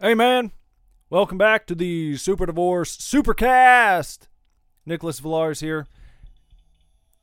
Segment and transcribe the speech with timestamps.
[0.00, 0.52] Hey, man.
[1.10, 4.28] Welcome back to the Super Divorce Supercast.
[4.86, 5.86] Nicholas Villars here.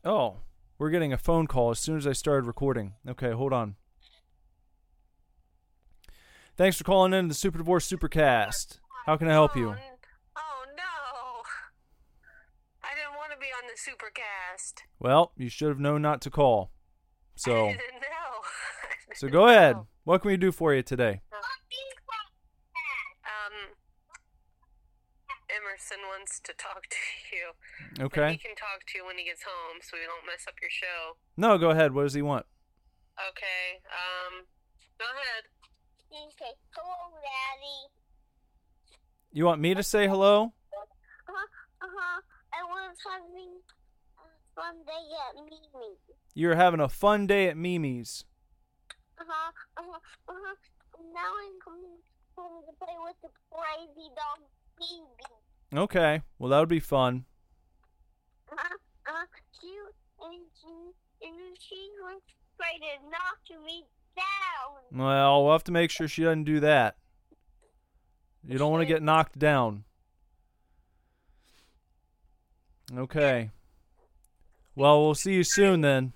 [0.04, 0.38] Oh,
[0.78, 2.94] we're getting a phone call as soon as I started recording.
[3.08, 3.76] Okay, hold on.
[6.56, 8.80] Thanks for calling in to the Super Divorce Supercast.
[9.06, 9.70] How can I help you?
[9.70, 9.76] Oh,
[10.38, 10.84] Oh no.
[12.84, 14.84] I didn't want to be on the supercast.
[15.00, 16.72] Well, you should have known not to call.
[17.38, 18.42] I So, didn't know.
[19.16, 19.78] so go ahead.
[20.04, 21.22] What can we do for you today?
[21.32, 21.40] Um,
[25.78, 26.98] Emerson wants to talk to
[27.30, 27.54] you.
[28.10, 30.56] But he can talk to you when he gets home so we don't mess up
[30.62, 31.18] your show.
[31.38, 31.94] No, go ahead.
[31.94, 32.46] What does he want?
[33.30, 34.46] Okay, um,
[34.98, 35.46] go ahead.
[36.10, 37.94] Okay, hello, Daddy.
[39.32, 40.54] You want me to say hello?
[40.74, 41.48] Uh-huh,
[41.82, 42.22] uh-huh.
[42.54, 43.62] I was having
[44.18, 45.98] a fun day at Mimi.
[46.34, 48.26] You're having a fun day at Mimi's.
[49.20, 50.00] Uh-huh, uh-huh,
[50.30, 50.56] uh-huh.
[51.14, 52.02] Now I'm coming
[52.36, 54.42] home to play with the crazy dog,
[54.80, 55.47] baby.
[55.76, 56.22] Okay.
[56.40, 57.26] Well, that would be fun.
[58.52, 59.26] Uh, uh,
[59.60, 59.68] she,
[60.22, 60.36] and
[61.22, 62.22] and she was
[62.58, 63.84] trying to knock me
[64.16, 65.00] down.
[65.00, 66.96] Well, we'll have to make sure she doesn't do that.
[68.48, 69.84] You don't want to get knocked down.
[72.96, 73.52] Okay.
[74.76, 76.14] Well, we'll see you soon then.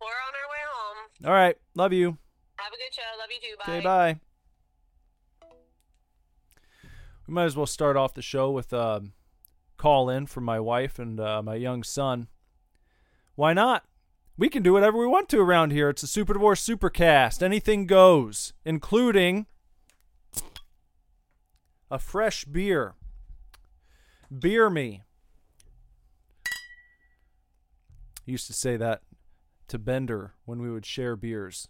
[0.00, 1.26] We're on our way home.
[1.26, 1.56] All right.
[1.74, 2.16] Love you.
[2.56, 3.02] Have a good show.
[3.18, 3.56] Love you too.
[3.58, 3.72] Bye.
[3.72, 4.20] Okay, bye.
[7.28, 9.02] We might as well start off the show with a
[9.76, 12.28] call in from my wife and uh, my young son.
[13.34, 13.84] Why not?
[14.38, 15.90] We can do whatever we want to around here.
[15.90, 17.42] It's a Super Divorce Supercast.
[17.42, 19.44] Anything goes, including
[21.90, 22.94] a fresh beer.
[24.36, 25.02] Beer me.
[28.24, 29.02] Used to say that
[29.68, 31.68] to Bender when we would share beers.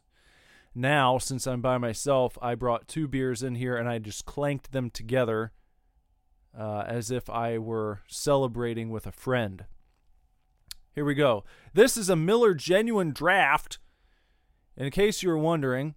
[0.79, 4.71] Now, since I'm by myself, I brought two beers in here and I just clanked
[4.71, 5.51] them together
[6.57, 9.65] uh, as if I were celebrating with a friend.
[10.95, 11.43] Here we go.
[11.75, 13.81] This is a Miller Genuine Draft.
[14.77, 15.97] In case you were wondering,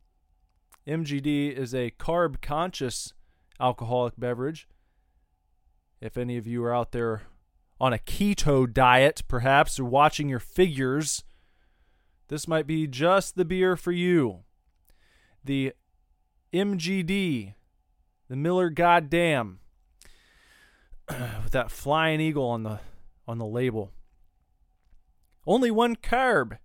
[0.88, 3.14] MGD is a carb conscious
[3.60, 4.68] alcoholic beverage.
[6.02, 7.22] If any of you are out there
[7.80, 11.24] on a keto diet, perhaps, or watching your figures,
[12.30, 14.40] this might be just the beer for you
[15.44, 15.74] the
[16.54, 17.54] MGD,
[18.28, 19.60] the Miller Goddamn,
[21.10, 22.80] with that flying eagle on the
[23.28, 23.92] on the label.
[25.46, 26.58] Only one carb.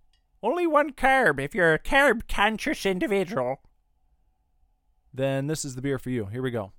[0.42, 1.40] Only one carb.
[1.40, 3.60] If you're a carb conscious individual,
[5.12, 6.26] then this is the beer for you.
[6.26, 6.72] Here we go.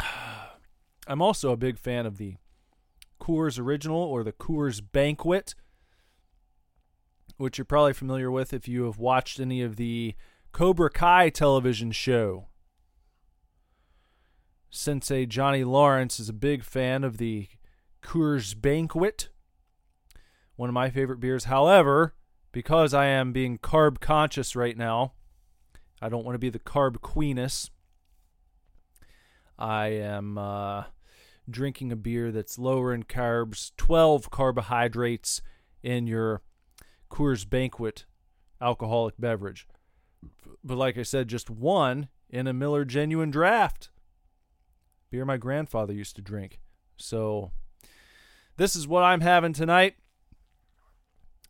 [1.06, 2.36] I'm also a big fan of the
[3.20, 5.54] Coors Original or the Coors Banquet
[7.40, 10.14] which you're probably familiar with if you have watched any of the
[10.52, 12.48] Cobra Kai television show.
[14.68, 17.48] Sensei Johnny Lawrence is a big fan of the
[18.02, 19.30] Coors Banquet,
[20.56, 21.44] one of my favorite beers.
[21.44, 22.14] However,
[22.52, 25.14] because I am being carb conscious right now,
[26.02, 27.70] I don't want to be the carb queeness.
[29.58, 30.84] I am uh,
[31.48, 35.40] drinking a beer that's lower in carbs, 12 carbohydrates
[35.82, 36.42] in your
[37.10, 38.04] Coors Banquet
[38.60, 39.66] alcoholic beverage.
[40.62, 43.90] But like I said, just one in a Miller Genuine Draft.
[45.10, 46.60] Beer my grandfather used to drink.
[46.96, 47.50] So
[48.56, 49.96] this is what I'm having tonight.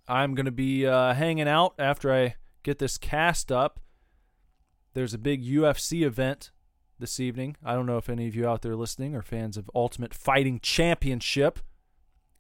[0.09, 3.81] I'm going to be uh, hanging out after I get this cast up.
[4.95, 6.51] There's a big UFC event
[6.99, 7.57] this evening.
[7.65, 10.59] I don't know if any of you out there listening are fans of Ultimate Fighting
[10.61, 11.61] Championship.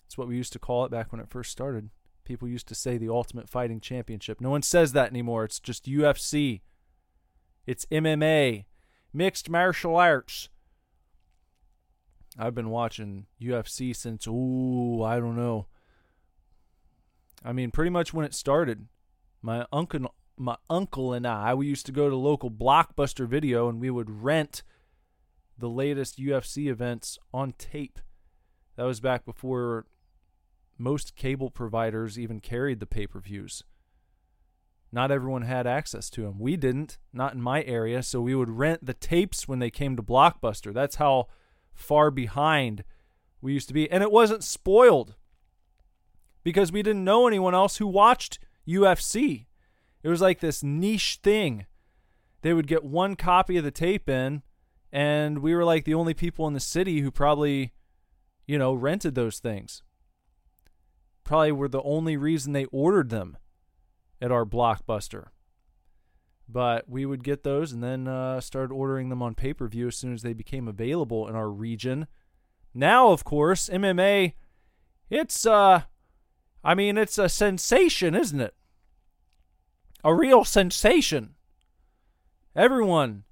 [0.05, 1.91] That's what we used to call it back when it first started.
[2.31, 4.41] People used to say the Ultimate Fighting Championship.
[4.41, 5.43] No one says that anymore.
[5.43, 6.61] It's just UFC.
[7.67, 8.67] It's MMA,
[9.13, 10.49] mixed martial arts.
[12.39, 15.67] I've been watching UFC since ooh, I don't know.
[17.45, 18.87] I mean, pretty much when it started.
[19.43, 23.81] My uncle my uncle and I, we used to go to local Blockbuster Video and
[23.81, 24.63] we would rent
[25.59, 27.99] the latest UFC events on tape.
[28.77, 29.87] That was back before
[30.81, 33.63] most cable providers even carried the pay per views.
[34.91, 36.41] Not everyone had access to them.
[36.41, 39.95] We didn't, not in my area, so we would rent the tapes when they came
[39.95, 40.75] to Blockbuster.
[40.75, 41.29] That's how
[41.73, 42.83] far behind
[43.41, 43.89] we used to be.
[43.91, 45.15] And it wasn't spoiled
[46.43, 49.47] because we didn't know anyone else who watched UFC.
[50.03, 51.67] It was like this niche thing.
[52.43, 54.43] They would get one copy of the tape in,
[54.91, 57.75] and we were like the only people in the city who probably,
[58.47, 59.83] you know, rented those things
[61.31, 63.37] probably were the only reason they ordered them
[64.21, 65.29] at our blockbuster.
[66.49, 69.87] But we would get those and then uh, started ordering them on pay per view
[69.87, 72.09] as soon as they became available in our region.
[72.75, 74.33] Now, of course, MMA,
[75.09, 75.83] it's, uh,
[76.65, 78.57] I mean, it's a sensation, isn't it?
[80.03, 81.37] A real sensation.
[82.57, 83.23] Everyone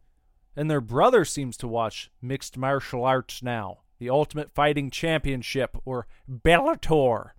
[0.55, 3.79] and their brother seems to watch mixed martial arts now.
[3.99, 7.31] The Ultimate Fighting Championship, or Bellator.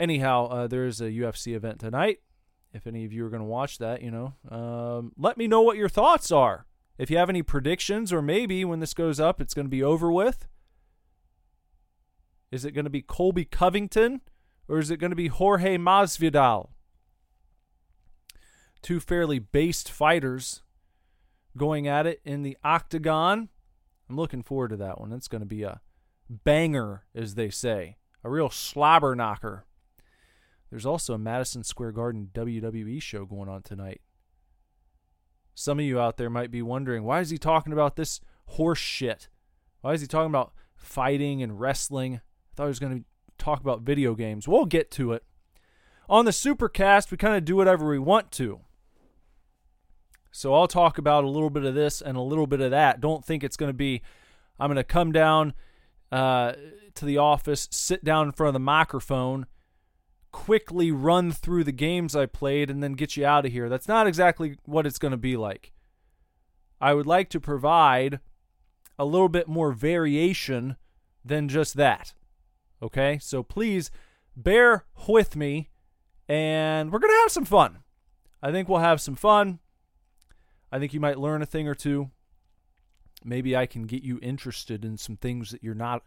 [0.00, 2.20] Anyhow, uh, there is a UFC event tonight.
[2.72, 5.60] If any of you are going to watch that, you know, um, let me know
[5.60, 6.64] what your thoughts are.
[6.96, 9.82] If you have any predictions, or maybe when this goes up, it's going to be
[9.82, 10.48] over with.
[12.50, 14.22] Is it going to be Colby Covington,
[14.68, 16.70] or is it going to be Jorge Masvidal?
[18.80, 20.62] Two fairly based fighters
[21.58, 23.50] going at it in the octagon.
[24.08, 25.12] I'm looking forward to that one.
[25.12, 25.82] It's going to be a
[26.30, 29.66] banger, as they say, a real slobber knocker.
[30.70, 34.00] There's also a Madison Square Garden WWE show going on tonight.
[35.54, 38.78] Some of you out there might be wondering, why is he talking about this horse
[38.78, 39.28] shit?
[39.80, 42.16] Why is he talking about fighting and wrestling?
[42.16, 42.20] I
[42.56, 43.04] thought he was going to
[43.36, 44.46] talk about video games.
[44.46, 45.24] We'll get to it.
[46.08, 48.60] On the Supercast, we kind of do whatever we want to.
[50.32, 53.00] So I'll talk about a little bit of this and a little bit of that.
[53.00, 54.02] Don't think it's going to be,
[54.58, 55.54] I'm going to come down
[56.12, 56.52] uh,
[56.94, 59.46] to the office, sit down in front of the microphone,
[60.32, 63.68] quickly run through the games I played, and then get you out of here.
[63.68, 65.72] That's not exactly what it's going to be like.
[66.80, 68.20] I would like to provide
[68.98, 70.76] a little bit more variation
[71.24, 72.14] than just that.
[72.82, 73.18] Okay?
[73.20, 73.90] So please
[74.36, 75.70] bear with me,
[76.28, 77.78] and we're going to have some fun.
[78.42, 79.58] I think we'll have some fun.
[80.72, 82.10] I think you might learn a thing or two.
[83.24, 86.02] Maybe I can get you interested in some things that you're not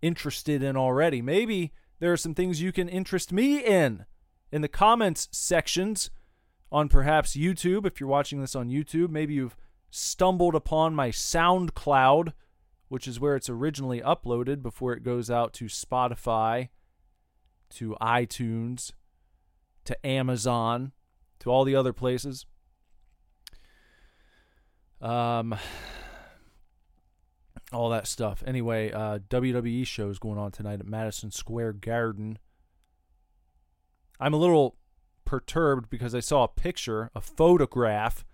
[0.00, 1.20] interested in already.
[1.20, 4.04] Maybe there are some things you can interest me in
[4.52, 6.10] in the comments sections
[6.70, 7.86] on perhaps YouTube.
[7.86, 9.56] If you're watching this on YouTube, maybe you've
[9.90, 12.32] stumbled upon my SoundCloud,
[12.88, 16.68] which is where it's originally uploaded before it goes out to Spotify,
[17.70, 18.92] to iTunes,
[19.84, 20.92] to Amazon,
[21.40, 22.46] to all the other places.
[25.00, 25.54] Um,
[27.72, 28.42] all that stuff.
[28.46, 32.38] Anyway, uh, WWE show is going on tonight at Madison Square Garden.
[34.20, 34.76] I'm a little
[35.24, 38.24] perturbed because I saw a picture, a photograph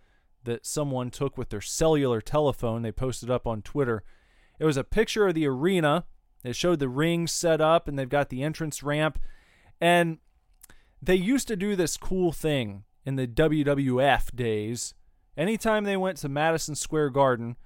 [0.45, 2.83] that someone took with their cellular telephone.
[2.83, 4.03] They posted up on Twitter.
[4.59, 6.05] It was a picture of the arena.
[6.45, 9.19] It showed the ring set up and they've got the entrance ramp.
[9.81, 10.19] And
[11.01, 14.95] they used to do this cool thing in the WWF days
[15.37, 17.57] Anytime they went to Madison Square Garden,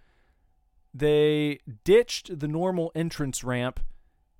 [0.99, 3.81] they ditched the normal entrance ramp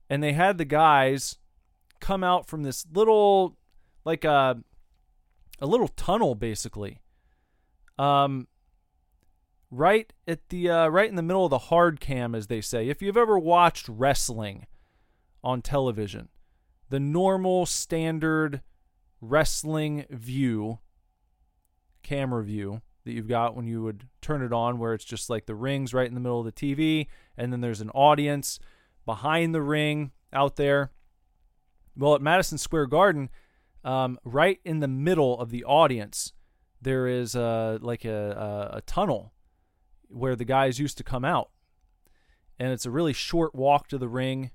[0.09, 1.37] and they had the guys
[2.01, 3.57] come out from this little
[4.05, 4.63] like a
[5.61, 7.01] a little tunnel basically.
[7.99, 8.49] Um
[9.71, 12.89] right at the uh, right in the middle of the hard cam as they say.
[12.89, 14.67] If you've ever watched wrestling
[15.43, 16.29] on television,
[16.89, 18.63] the normal standard
[19.21, 20.79] wrestling view
[22.03, 25.47] camera view that you've got when you would turn it on, where it's just like
[25.47, 27.07] the rings right in the middle of the TV,
[27.39, 28.59] and then there's an audience
[29.07, 30.91] behind the ring out there.
[31.97, 33.31] Well, at Madison Square Garden,
[33.85, 36.33] um, right in the middle of the audience,
[36.83, 39.33] there is uh, like a, a, a tunnel
[40.09, 41.51] where the guys used to come out.
[42.59, 44.51] And it's a really short walk to the ring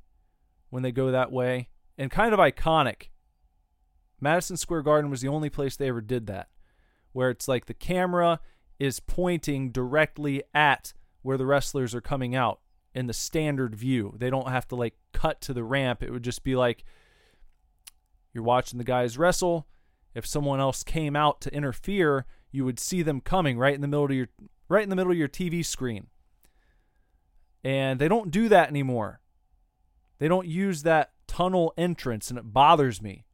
[0.70, 3.10] when they go that way, and kind of iconic.
[4.20, 6.50] Madison Square Garden was the only place they ever did that
[7.14, 8.40] where it's like the camera
[8.80, 12.60] is pointing directly at where the wrestlers are coming out
[12.94, 14.16] in the standard view.
[14.18, 16.02] They don't have to like cut to the ramp.
[16.04, 16.84] It would just be like
[18.34, 19.68] you're watching the guys wrestle.
[20.14, 23.88] If someone else came out to interfere, you would see them coming right in the
[23.88, 24.28] middle of your
[24.68, 26.08] right in the middle of your TV screen.
[27.64, 29.22] And they don't do that anymore.
[30.18, 33.26] They don't use that tunnel entrance and it bothers me.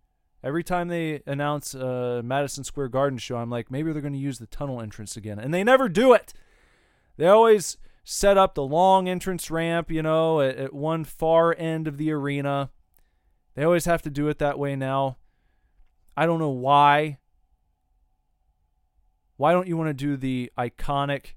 [0.48, 4.18] Every time they announce a Madison Square Garden show, I'm like, maybe they're going to
[4.18, 5.40] use the tunnel entrance again.
[5.40, 6.32] And they never do it.
[7.18, 7.76] They always
[8.06, 12.12] set up the long entrance ramp, you know, at, at one far end of the
[12.12, 12.70] arena.
[13.56, 15.18] They always have to do it that way now.
[16.16, 17.18] I don't know why.
[19.36, 21.34] Why don't you want to do the iconic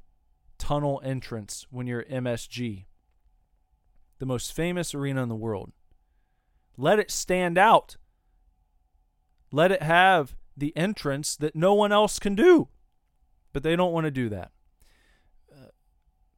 [0.57, 2.85] tunnel entrance when you're MSG?
[4.21, 5.73] The most famous arena in the world.
[6.76, 7.97] Let it stand out.
[9.52, 12.69] Let it have the entrance that no one else can do.
[13.52, 14.52] But they don't want to do that.
[15.52, 15.69] Uh,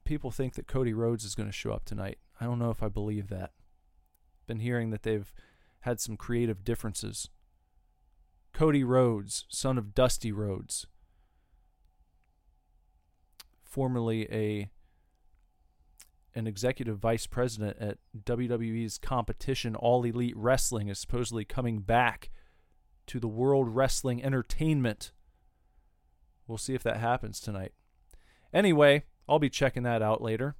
[0.04, 2.18] people think that Cody Rhodes is going to show up tonight.
[2.40, 3.52] I don't know if I believe that.
[4.46, 5.32] Been hearing that they've
[5.80, 7.28] had some creative differences.
[8.52, 10.86] Cody Rhodes, son of Dusty Rhodes,
[13.62, 14.70] formerly a
[16.34, 22.30] an executive vice president at WWE's competition All Elite Wrestling is supposedly coming back
[23.06, 25.12] to the World Wrestling Entertainment.
[26.46, 27.72] We'll see if that happens tonight.
[28.52, 30.56] Anyway, I'll be checking that out later.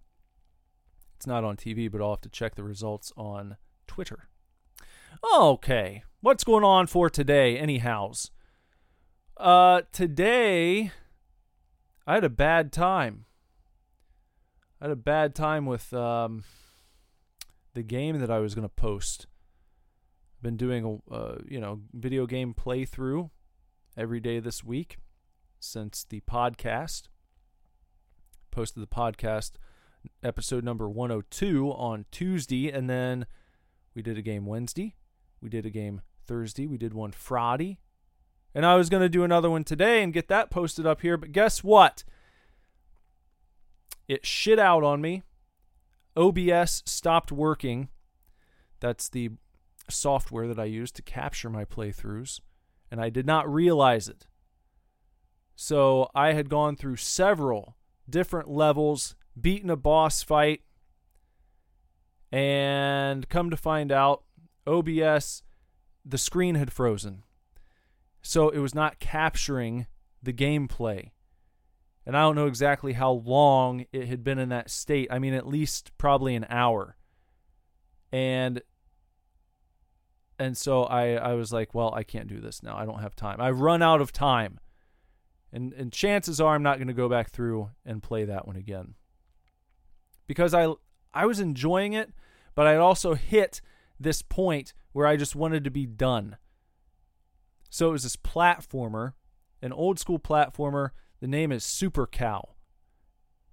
[1.16, 3.56] It's not on TV, but I'll have to check the results on
[3.87, 4.28] Twitter.
[5.34, 8.30] Okay, what's going on for today, anyhows?
[9.37, 10.90] Uh, today,
[12.06, 13.26] I had a bad time.
[14.80, 16.44] I had a bad time with um,
[17.75, 19.26] the game that I was going to post.
[20.42, 23.30] Been doing a uh, you know video game playthrough
[23.96, 24.99] every day this week
[25.61, 27.02] since the podcast.
[28.50, 29.52] Posted the podcast
[30.22, 33.26] episode number 102 on Tuesday, and then
[33.94, 34.96] we did a game Wednesday.
[35.40, 36.66] We did a game Thursday.
[36.66, 37.78] We did one Friday.
[38.54, 41.16] And I was going to do another one today and get that posted up here,
[41.16, 42.04] but guess what?
[44.08, 45.22] It shit out on me.
[46.16, 47.88] OBS stopped working.
[48.80, 49.30] That's the
[49.91, 52.41] software that I use to capture my playthroughs,
[52.91, 54.27] and I did not realize it.
[55.55, 57.77] So I had gone through several
[58.09, 60.62] different levels, beaten a boss fight,
[62.31, 64.25] and come to find out,
[64.67, 65.43] OBS,
[66.05, 67.25] the screen had frozen.
[68.23, 69.87] So it was not capturing
[70.23, 71.11] the gameplay
[72.05, 75.09] and I don't know exactly how long it had been in that state.
[75.11, 76.97] I mean, at least probably an hour.
[78.11, 78.61] And
[80.39, 82.77] and so I I was like, well, I can't do this now.
[82.77, 83.41] I don't have time.
[83.41, 84.59] I've run out of time.
[85.53, 88.57] And and chances are I'm not going to go back through and play that one
[88.57, 88.95] again.
[90.27, 90.73] Because I
[91.12, 92.12] I was enjoying it,
[92.55, 93.61] but I'd also hit
[94.01, 96.37] this point where I just wanted to be done.
[97.71, 99.12] So it was this platformer,
[99.62, 100.91] an old school platformer
[101.23, 102.49] the name is Super Cow.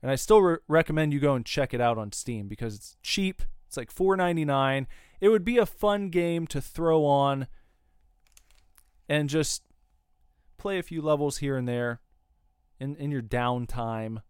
[0.02, 2.98] And I still re- recommend you go and check it out on Steam because it's
[3.04, 3.44] cheap.
[3.68, 4.88] It's like $4.99.
[5.20, 7.48] It would be a fun game to throw on
[9.08, 9.64] and just
[10.58, 12.02] play a few levels here and there
[12.80, 14.22] in, in your downtime.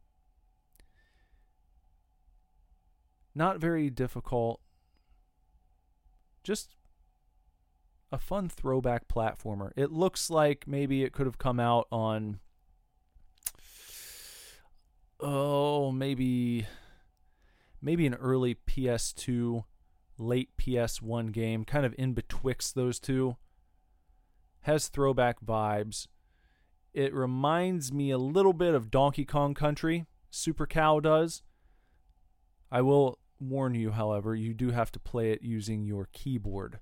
[3.36, 4.62] Not very difficult.
[6.44, 6.76] Just
[8.12, 9.72] a fun throwback platformer.
[9.76, 12.40] It looks like maybe it could have come out on
[15.20, 16.66] oh, maybe
[17.82, 19.64] maybe an early PS2,
[20.20, 23.38] late PS1 game, kind of in betwixt those two.
[24.62, 26.08] Has throwback vibes.
[26.94, 31.42] It reminds me a little bit of Donkey Kong Country, Super Cow does.
[32.72, 36.80] I will warn you, however, you do have to play it using your keyboard.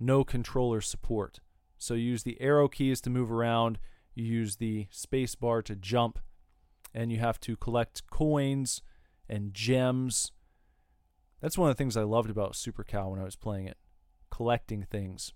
[0.00, 1.40] No controller support.
[1.78, 3.78] So use the arrow keys to move around,
[4.14, 6.18] you use the space bar to jump,
[6.94, 8.82] and you have to collect coins
[9.28, 10.32] and gems.
[11.42, 13.76] That's one of the things I loved about Super Cow when I was playing it
[14.30, 15.34] collecting things.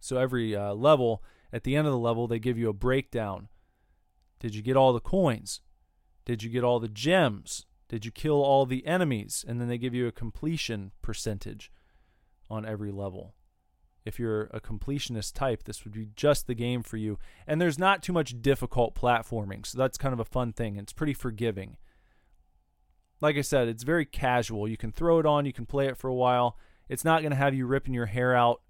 [0.00, 3.46] So every uh, level, at the end of the level, they give you a breakdown.
[4.40, 5.60] Did you get all the coins?
[6.24, 7.66] Did you get all the gems?
[7.88, 9.44] Did you kill all the enemies?
[9.46, 11.70] And then they give you a completion percentage
[12.50, 13.34] on every level
[14.08, 17.18] if you're a completionist type, this would be just the game for you.
[17.46, 20.76] And there's not too much difficult platforming, so that's kind of a fun thing.
[20.76, 21.76] It's pretty forgiving.
[23.20, 24.68] Like I said, it's very casual.
[24.68, 26.56] You can throw it on, you can play it for a while.
[26.88, 28.62] It's not going to have you ripping your hair out.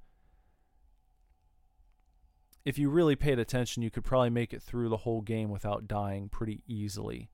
[2.65, 5.89] If you really paid attention, you could probably make it through the whole game without
[5.89, 7.31] dying pretty easily.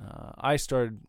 [0.00, 1.00] Uh, I started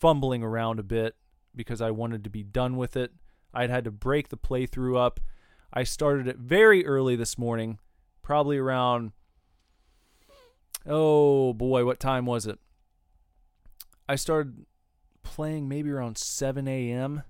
[0.00, 1.16] fumbling around a bit
[1.54, 3.12] because I wanted to be done with it.
[3.52, 5.20] I'd had to break the playthrough up
[5.76, 7.80] I started it very early this morning,
[8.22, 9.10] probably around,
[10.86, 12.60] oh boy, what time was it?
[14.08, 14.66] I started
[15.22, 17.22] playing maybe around 7 a.m.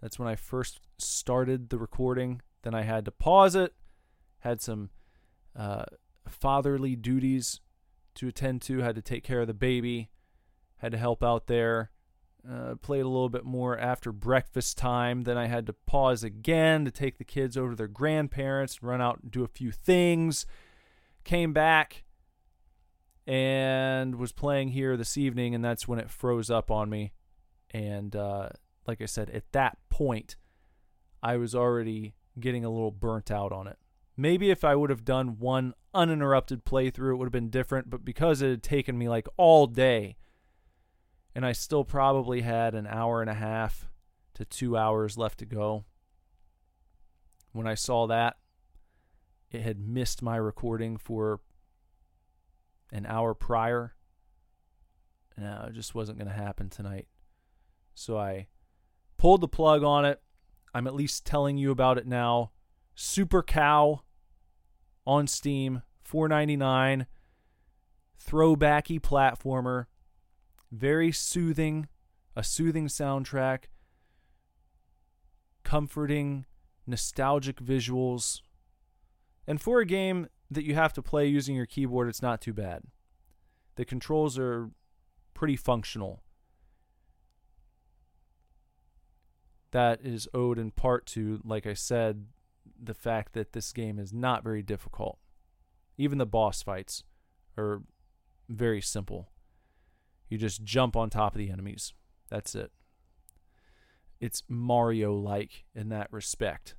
[0.00, 2.40] That's when I first started the recording.
[2.62, 3.74] Then I had to pause it,
[4.40, 4.90] had some
[5.56, 5.84] uh,
[6.28, 7.60] fatherly duties
[8.14, 10.10] to attend to, had to take care of the baby,
[10.78, 11.90] had to help out there.
[12.48, 15.22] Uh, played a little bit more after breakfast time.
[15.22, 19.02] Then I had to pause again to take the kids over to their grandparents, run
[19.02, 20.46] out and do a few things.
[21.24, 22.04] Came back
[23.28, 27.12] and was playing here this evening, and that's when it froze up on me.
[27.70, 28.48] And uh,
[28.86, 30.36] like I said, at that point,
[31.22, 33.76] I was already getting a little burnt out on it.
[34.16, 38.04] Maybe if I would have done one uninterrupted playthrough, it would have been different, but
[38.04, 40.16] because it had taken me like all day
[41.38, 43.88] and I still probably had an hour and a half
[44.34, 45.84] to two hours left to go.
[47.52, 48.38] When I saw that,
[49.52, 51.38] it had missed my recording for
[52.92, 53.94] an hour prior.
[55.36, 57.06] No, it just wasn't going to happen tonight.
[57.94, 58.48] So I
[59.16, 60.20] pulled the plug on it.
[60.74, 62.50] I'm at least telling you about it now.
[62.94, 64.02] Super Cow
[65.06, 67.06] on Steam, 4.99,
[68.24, 69.86] throwbacky platformer,
[70.70, 71.88] very soothing,
[72.36, 73.64] a soothing soundtrack,
[75.64, 76.44] comforting,
[76.86, 78.40] nostalgic visuals.
[79.46, 82.52] And for a game that you have to play using your keyboard, it's not too
[82.52, 82.82] bad.
[83.76, 84.70] The controls are
[85.34, 86.22] pretty functional.
[89.70, 92.26] That is owed in part to, like I said,
[92.82, 95.18] the fact that this game is not very difficult.
[95.96, 97.04] Even the boss fights
[97.56, 97.82] are
[98.48, 99.30] very simple.
[100.28, 101.92] You just jump on top of the enemies.
[102.30, 102.70] That's it.
[104.20, 106.74] It's Mario like in that respect.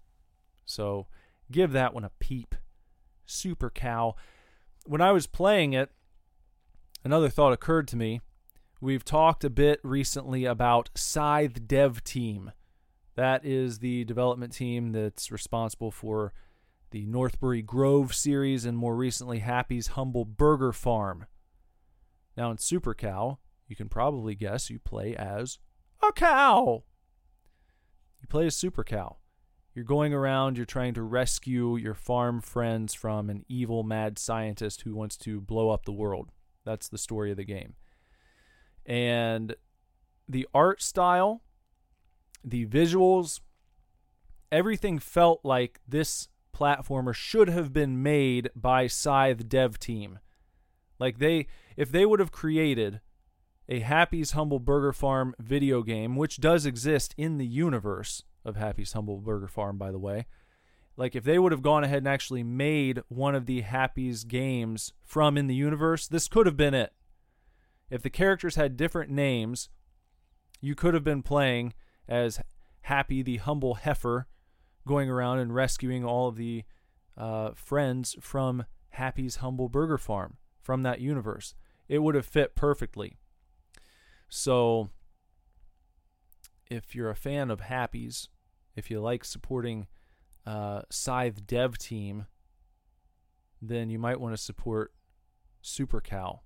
[0.66, 1.08] So
[1.52, 2.56] give that one a peep.
[3.30, 4.16] Super Cow.
[4.86, 5.92] When I was playing it,
[7.04, 8.22] another thought occurred to me.
[8.82, 12.52] We've talked a bit recently about Scythe Dev Team.
[13.16, 16.34] That is the development team that's responsible for
[16.92, 21.26] the Northbury Grove series and more recently Happy's Humble Burger Farm.
[22.38, 25.60] Now in Super Cow, you can probably guess you play as
[26.02, 26.84] a cow.
[28.22, 29.18] You play as Super Cow.
[29.76, 34.82] You're going around, you're trying to rescue your farm friends from an evil mad scientist
[34.82, 36.32] who wants to blow up the world.
[36.66, 37.76] That's the story of the game.
[38.86, 39.56] And
[40.28, 41.42] the art style,
[42.44, 43.42] the visuals,
[44.52, 50.20] everything felt like this platformer should have been made by Scythe dev team.
[51.00, 51.48] Like they
[51.78, 53.00] if they would have created
[53.70, 58.94] a Happy's Humble Burger Farm video game, which does exist in the universe of Happy's
[58.94, 60.26] Humble Burger Farm, by the way.
[60.98, 64.94] Like, if they would have gone ahead and actually made one of the Happy's games
[65.04, 66.94] from in the universe, this could have been it.
[67.90, 69.70] If the characters had different names,
[70.62, 71.74] you could have been playing
[72.08, 72.42] as
[72.82, 74.28] Happy the Humble Heifer,
[74.86, 76.64] going around and rescuing all of the
[77.18, 81.56] uh, friends from Happy's Humble Burger Farm from that universe.
[81.88, 83.18] It would have fit perfectly.
[84.28, 84.90] So,
[86.70, 88.30] if you're a fan of Happy's,
[88.76, 89.88] if you like supporting
[90.46, 92.28] uh, Scythe Dev Team,
[93.62, 94.94] then you might want to support
[95.62, 96.42] Super Cow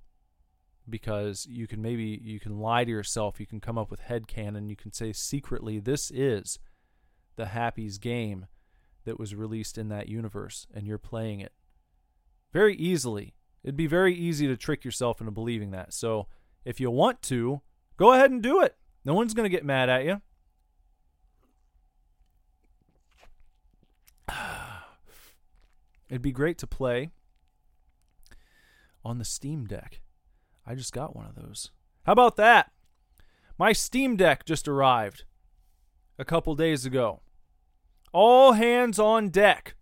[0.89, 3.39] because you can maybe you can lie to yourself.
[3.39, 4.69] You can come up with headcanon.
[4.69, 6.59] You can say secretly this is
[7.35, 8.47] the Happy's game
[9.05, 11.53] that was released in that universe, and you're playing it
[12.51, 13.35] very easily.
[13.63, 15.93] It'd be very easy to trick yourself into believing that.
[15.93, 16.27] So
[16.65, 17.61] if you want to,
[17.97, 18.75] Go ahead and do it.
[19.05, 20.21] No one's going to get mad at you.
[26.09, 27.11] It'd be great to play
[29.03, 30.01] on the Steam Deck.
[30.65, 31.71] I just got one of those.
[32.05, 32.71] How about that?
[33.57, 35.25] My Steam Deck just arrived
[36.17, 37.21] a couple days ago.
[38.13, 39.75] All hands on deck.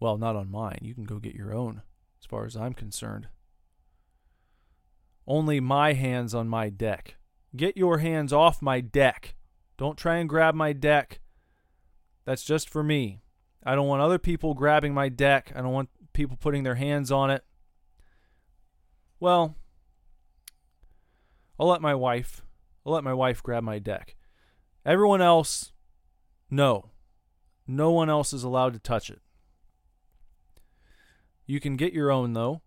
[0.00, 0.78] Well, not on mine.
[0.82, 1.82] You can go get your own,
[2.20, 3.28] as far as I'm concerned.
[5.28, 7.16] Only my hands on my deck.
[7.54, 9.36] Get your hands off my deck.
[9.76, 11.20] Don't try and grab my deck.
[12.24, 13.20] That's just for me.
[13.62, 15.52] I don't want other people grabbing my deck.
[15.54, 17.44] I don't want people putting their hands on it.
[19.20, 19.54] Well,
[21.60, 22.42] I'll let my wife
[22.86, 24.16] I'll let my wife grab my deck.
[24.86, 25.72] Everyone else
[26.50, 26.90] no.
[27.66, 29.20] No one else is allowed to touch it.
[31.44, 32.62] You can get your own though.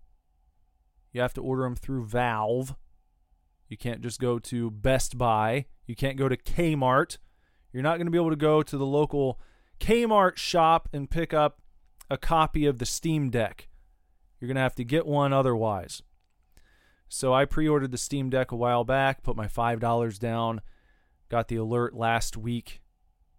[1.12, 2.76] You have to order them through Valve.
[3.67, 5.65] You can't just go to Best Buy.
[5.86, 7.17] You can't go to Kmart.
[7.74, 9.39] You're not going to be able to go to the local
[9.80, 11.62] Kmart shop and pick up
[12.10, 13.67] a copy of the Steam Deck.
[14.39, 16.02] You're going to have to get one otherwise.
[17.08, 20.62] So I pre ordered the Steam Deck a while back, put my $5 down,
[21.30, 22.82] got the alert last week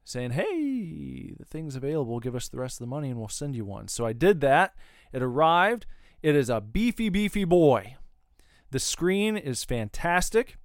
[0.04, 2.20] saying, hey, the thing's available.
[2.20, 3.88] Give us the rest of the money and we'll send you one.
[3.88, 4.74] So I did that.
[5.12, 5.87] It arrived.
[6.22, 7.96] It is a beefy, beefy boy.
[8.70, 10.56] The screen is fantastic.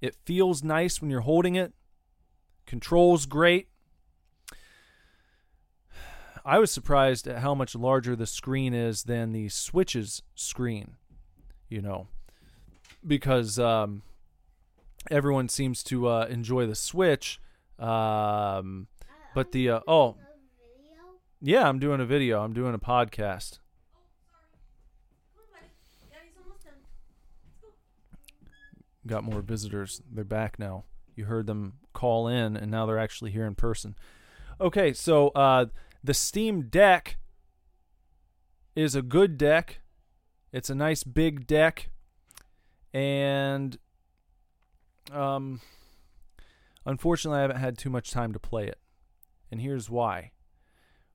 [0.00, 1.72] It feels nice when you're holding it.
[2.66, 3.68] Controls great.
[6.44, 10.96] I was surprised at how much larger the screen is than the Switch's screen,
[11.68, 12.08] you know,
[13.06, 14.02] because um,
[15.10, 17.40] everyone seems to uh, enjoy the Switch.
[17.78, 18.88] Um,
[19.34, 20.16] but the, uh, oh,
[21.40, 23.59] yeah, I'm doing a video, I'm doing a podcast.
[29.06, 30.02] Got more visitors.
[30.10, 30.84] They're back now.
[31.16, 33.94] You heard them call in, and now they're actually here in person.
[34.60, 35.66] Okay, so uh,
[36.02, 37.16] the Steam Deck
[38.74, 39.80] is a good deck.
[40.52, 41.90] It's a nice big deck,
[42.92, 43.78] and
[45.12, 45.60] um,
[46.84, 48.78] unfortunately, I haven't had too much time to play it.
[49.50, 50.32] And here's why.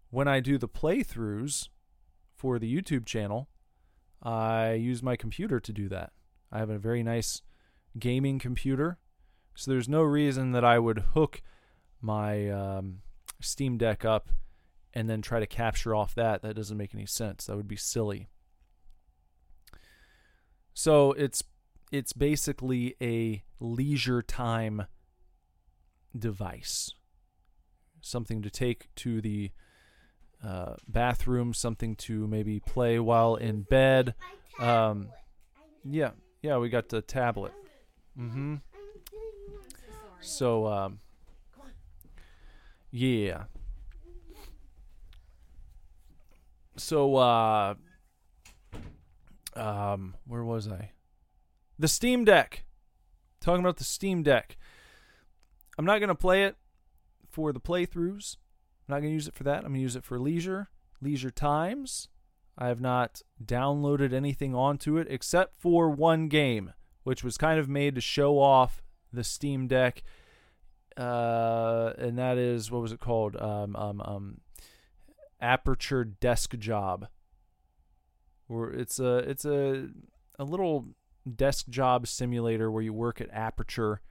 [0.09, 1.69] When I do the playthroughs
[2.35, 3.49] for the YouTube channel,
[4.21, 6.13] I use my computer to do that.
[6.51, 7.41] I have a very nice
[7.97, 8.97] gaming computer,
[9.55, 11.41] so there's no reason that I would hook
[12.01, 13.01] my um,
[13.39, 14.29] Steam Deck up
[14.93, 16.41] and then try to capture off that.
[16.41, 17.45] That doesn't make any sense.
[17.45, 18.27] That would be silly.
[20.73, 21.43] So it's
[21.91, 24.87] it's basically a leisure time
[26.17, 26.91] device,
[28.01, 29.51] something to take to the
[30.43, 34.15] uh, bathroom, something to maybe play while in bed.
[34.59, 35.09] Um,
[35.83, 37.53] yeah, yeah, we got the tablet.
[38.19, 38.55] Mm-hmm.
[40.21, 40.99] So, um,
[42.91, 43.43] yeah.
[46.77, 47.75] So, uh,
[49.55, 50.91] um, where was I?
[51.77, 52.63] The Steam Deck.
[53.41, 54.57] Talking about the Steam Deck.
[55.77, 56.55] I'm not going to play it
[57.29, 58.37] for the playthroughs.
[58.87, 59.57] I'm not going to use it for that.
[59.57, 60.69] I'm going to use it for leisure,
[61.01, 62.07] leisure times.
[62.57, 66.73] I have not downloaded anything onto it except for one game,
[67.05, 70.03] which was kind of made to show off the Steam Deck.
[70.97, 73.39] Uh, and that is, what was it called?
[73.39, 74.41] Um, um, um,
[75.39, 77.07] Aperture Desk Job.
[78.49, 79.89] Or it's a it's a
[80.37, 80.87] a little
[81.35, 84.01] desk job simulator where you work at Aperture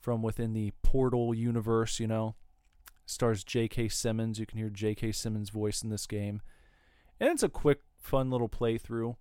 [0.00, 2.34] from within the Portal universe, you know.
[3.06, 3.88] Stars J.K.
[3.88, 4.38] Simmons.
[4.38, 5.12] You can hear J.K.
[5.12, 6.42] Simmons' voice in this game.
[7.18, 9.16] And it's a quick, fun little playthrough.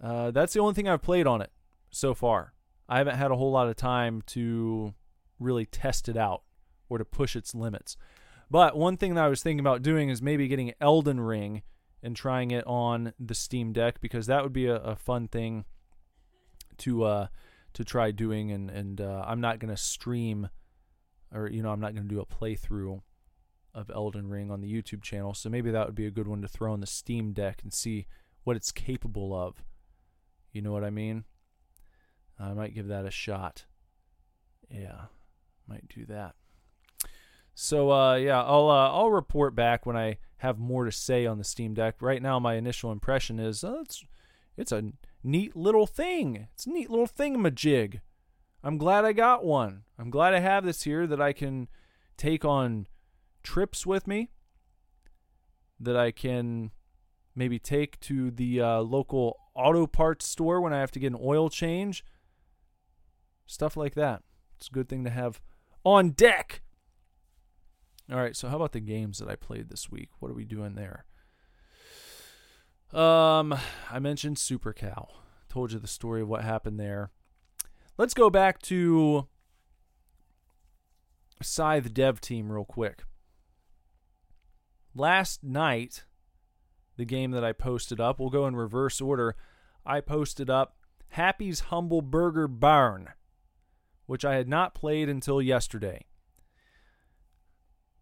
[0.00, 1.50] Uh, that's the only thing I've played on it
[1.96, 2.52] so far.
[2.88, 4.94] I haven't had a whole lot of time to
[5.38, 6.42] really test it out
[6.88, 7.96] or to push its limits.
[8.50, 11.62] But one thing that I was thinking about doing is maybe getting Elden Ring
[12.02, 15.64] and trying it on the Steam Deck because that would be a, a fun thing
[16.78, 17.26] to uh,
[17.74, 18.52] to try doing.
[18.52, 20.48] And and uh, I'm not gonna stream,
[21.34, 23.00] or you know, I'm not gonna do a playthrough
[23.74, 25.34] of Elden Ring on the YouTube channel.
[25.34, 27.74] So maybe that would be a good one to throw on the Steam Deck and
[27.74, 28.06] see
[28.44, 29.64] what it's capable of.
[30.52, 31.24] You know what I mean?
[32.38, 33.64] I might give that a shot.
[34.70, 35.06] Yeah,
[35.68, 36.34] might do that.
[37.54, 41.38] So uh, yeah, I'll uh, I'll report back when I have more to say on
[41.38, 41.96] the Steam Deck.
[42.00, 44.04] Right now, my initial impression is uh, it's
[44.56, 44.92] it's a
[45.24, 46.48] neat little thing.
[46.54, 48.00] It's a neat little thingamajig.
[48.62, 49.84] I'm glad I got one.
[49.98, 51.68] I'm glad I have this here that I can
[52.16, 52.88] take on
[53.42, 54.30] trips with me.
[55.80, 56.72] That I can
[57.34, 61.18] maybe take to the uh, local auto parts store when I have to get an
[61.22, 62.04] oil change.
[63.46, 64.22] Stuff like that.
[64.56, 65.40] It's a good thing to have
[65.84, 66.62] on deck.
[68.10, 70.10] All right, so how about the games that I played this week?
[70.18, 71.04] What are we doing there?
[72.92, 73.54] Um,
[73.90, 75.08] I mentioned Super Cow.
[75.48, 77.10] Told you the story of what happened there.
[77.98, 79.26] Let's go back to
[81.42, 83.04] Scythe Dev Team real quick.
[84.94, 86.04] Last night,
[86.96, 89.34] the game that I posted up, we'll go in reverse order.
[89.84, 90.76] I posted up
[91.10, 93.10] Happy's Humble Burger Barn,
[94.06, 96.06] which I had not played until yesterday.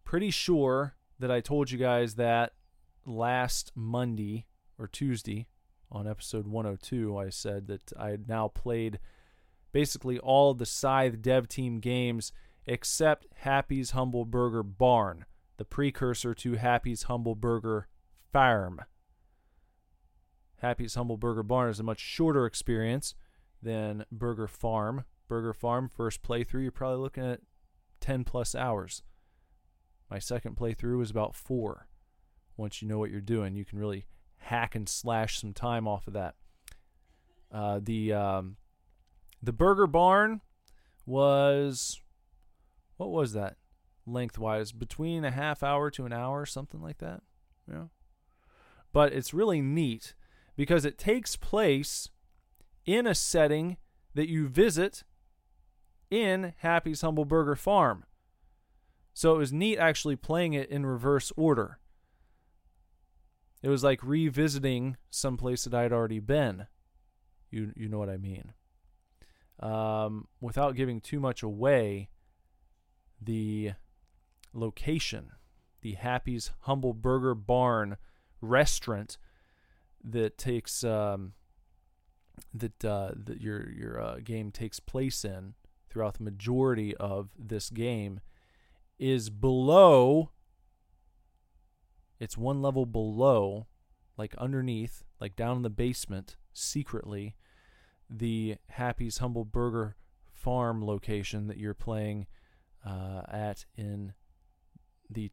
[0.03, 2.53] Pretty sure that I told you guys that
[3.05, 4.45] last Monday
[4.77, 5.47] or Tuesday
[5.91, 7.17] on episode 102.
[7.17, 8.99] I said that I had now played
[9.71, 12.31] basically all the Scythe dev team games
[12.65, 15.25] except Happy's Humble Burger Barn,
[15.57, 17.87] the precursor to Happy's Humble Burger
[18.31, 18.81] Farm.
[20.57, 23.13] Happy's Humble Burger Barn is a much shorter experience
[23.61, 25.05] than Burger Farm.
[25.27, 27.41] Burger Farm, first playthrough, you're probably looking at
[27.99, 29.03] 10 plus hours.
[30.09, 31.87] My second playthrough was about four.
[32.57, 34.05] Once you know what you're doing, you can really
[34.37, 36.35] hack and slash some time off of that.
[37.51, 38.57] Uh, the um,
[39.41, 40.41] the Burger Barn
[41.05, 41.99] was
[42.97, 43.57] what was that
[44.05, 47.21] lengthwise between a half hour to an hour, something like that.
[47.69, 47.85] Yeah,
[48.93, 50.13] but it's really neat
[50.55, 52.09] because it takes place
[52.85, 53.77] in a setting
[54.13, 55.03] that you visit
[56.09, 58.05] in Happy's Humble Burger Farm.
[59.13, 61.79] So it was neat actually playing it in reverse order.
[63.63, 66.67] It was like revisiting some place that I'd already been.
[67.49, 68.53] You you know what I mean.
[69.59, 72.09] Um, without giving too much away,
[73.21, 73.71] the
[74.53, 75.31] location,
[75.81, 77.97] the Happy's Humble Burger Barn
[78.41, 79.17] restaurant
[80.03, 81.33] that takes um,
[82.53, 85.53] that uh, that your your uh, game takes place in
[85.95, 88.19] throughout the majority of this game
[88.99, 90.29] is below
[92.19, 93.67] it's one level below
[94.17, 97.37] like underneath, like down in the basement, secretly,
[98.09, 99.95] the Happy's Humble Burger
[100.33, 102.27] Farm location that you're playing
[102.85, 104.11] uh, at in
[105.09, 105.31] the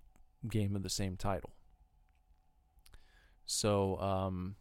[0.48, 1.50] game of the same title.
[3.46, 4.54] So um,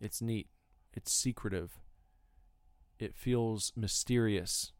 [0.00, 0.48] it's neat.
[0.92, 1.78] It's secretive.
[2.98, 4.72] It feels mysterious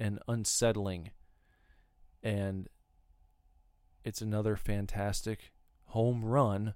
[0.00, 1.10] and unsettling.
[2.22, 2.68] And
[4.04, 5.52] it's another fantastic
[5.84, 6.74] home run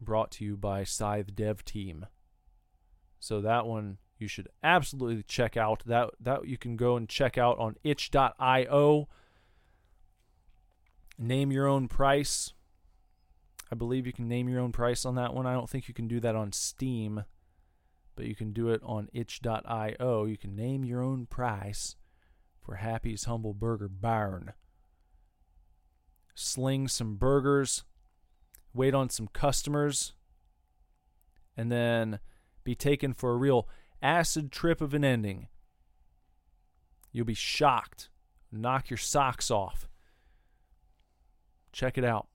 [0.00, 2.06] brought to you by Scythe Dev Team.
[3.18, 5.82] So that one you should absolutely check out.
[5.86, 9.08] That that you can go and check out on itch.io.
[11.18, 12.52] Name your own price.
[13.72, 15.46] I believe you can name your own price on that one.
[15.46, 17.24] I don't think you can do that on Steam,
[18.16, 20.24] but you can do it on itch.io.
[20.24, 21.96] You can name your own price
[22.60, 24.52] for Happy's Humble Burger Barn.
[26.34, 27.84] Sling some burgers,
[28.72, 30.14] wait on some customers,
[31.56, 32.18] and then
[32.64, 33.68] be taken for a real
[34.02, 35.48] acid trip of an ending.
[37.12, 38.08] You'll be shocked,
[38.50, 39.88] knock your socks off.
[41.72, 42.28] Check it out.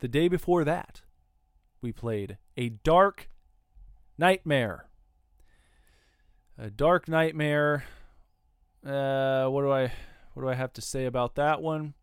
[0.00, 1.02] The day before that,
[1.82, 3.28] we played A Dark
[4.18, 4.86] Nightmare.
[6.58, 7.84] A Dark Nightmare.
[8.84, 9.92] Uh, what do I
[10.34, 11.94] what do I have to say about that one?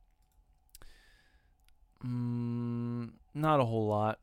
[2.03, 4.19] Mm, not a whole lot.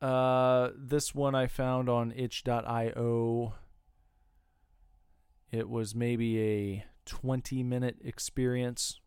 [0.00, 3.54] Uh, this one I found on itch.io.
[5.50, 9.00] It was maybe a 20 minute experience.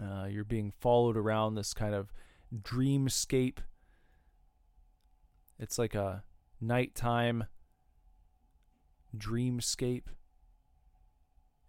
[0.00, 2.12] Uh, you're being followed around this kind of
[2.62, 3.58] dreamscape.
[5.58, 6.24] It's like a
[6.60, 7.44] nighttime
[9.16, 10.06] dreamscape.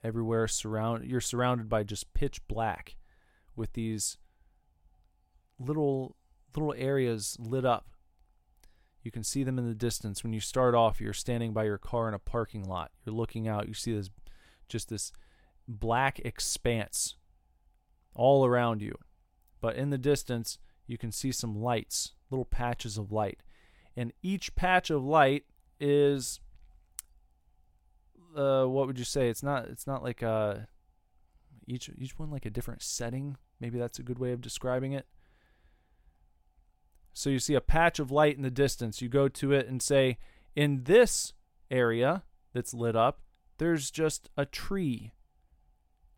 [0.04, 2.96] Everywhere surround you're surrounded by just pitch black
[3.56, 4.18] with these
[5.60, 6.16] little
[6.56, 7.88] little areas lit up.
[9.02, 10.24] You can see them in the distance.
[10.24, 12.92] When you start off, you're standing by your car in a parking lot.
[13.06, 13.68] You're looking out.
[13.68, 14.10] You see this,
[14.68, 15.12] just this
[15.68, 17.16] black expanse
[18.16, 18.98] all around you.
[19.62, 23.40] But in the distance, you can see some lights, little patches of light.
[23.96, 25.46] And each patch of light
[25.80, 26.40] is
[28.36, 29.30] uh, what would you say?
[29.30, 30.68] It's not it's not like a
[31.68, 33.38] each each one like a different setting.
[33.60, 35.08] Maybe that's a good way of describing it.
[37.14, 39.02] So you see a patch of light in the distance.
[39.02, 40.18] You go to it and say,
[40.54, 41.32] in this
[41.72, 42.24] area
[42.54, 43.22] that's lit up,
[43.58, 45.14] there's just a tree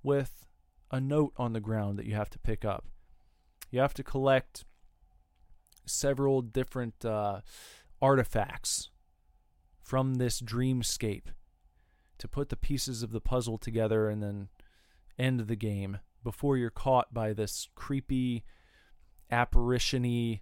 [0.01, 0.46] with
[0.91, 2.85] a note on the ground that you have to pick up.
[3.71, 4.65] You have to collect
[5.85, 7.41] several different uh,
[8.01, 8.89] artifacts
[9.81, 11.27] from this dreamscape
[12.17, 14.49] to put the pieces of the puzzle together and then
[15.17, 18.43] end the game before you're caught by this creepy
[19.31, 20.41] apparition-y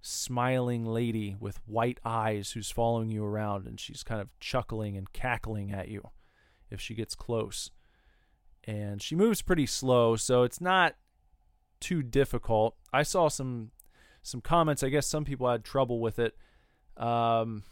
[0.00, 5.12] smiling lady with white eyes who's following you around and she's kind of chuckling and
[5.12, 6.10] cackling at you
[6.70, 7.70] if she gets close.
[8.68, 10.94] And she moves pretty slow, so it's not
[11.80, 12.76] too difficult.
[12.92, 13.70] I saw some
[14.20, 14.82] some comments.
[14.82, 16.36] I guess some people had trouble with it.
[16.98, 17.62] Um,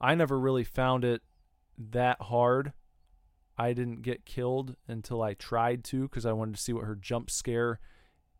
[0.00, 1.20] I never really found it
[1.76, 2.72] that hard.
[3.58, 6.94] I didn't get killed until I tried to because I wanted to see what her
[6.94, 7.78] jump scare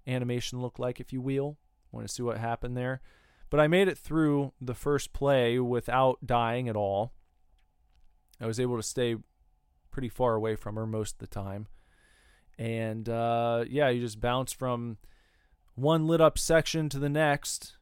[0.07, 1.59] animation looked like, if you will.
[1.92, 3.02] Want to see what happened there.
[3.50, 7.12] But I made it through the first play without dying at all.
[8.40, 9.16] I was able to stay
[9.90, 11.66] pretty far away from her most of the time.
[12.59, 14.98] And uh, yeah, you just bounce from
[15.74, 17.77] one lit up section to the next,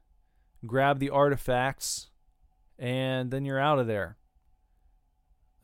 [0.66, 2.10] grab the artifacts,
[2.78, 4.16] and then you're out of there.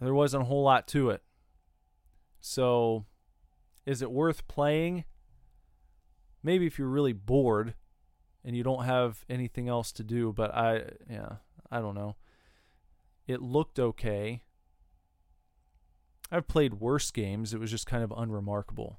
[0.01, 1.23] There wasn't a whole lot to it.
[2.41, 3.05] So,
[3.87, 5.05] is it worth playing?
[6.43, 7.75] Maybe if you're really bored
[8.45, 11.37] and you don't have anything else to do, but I yeah,
[11.71, 12.17] I don't know.
[13.29, 14.43] It looked okay.
[16.33, 17.53] I've played worse games.
[17.53, 18.99] It was just kind of unremarkable.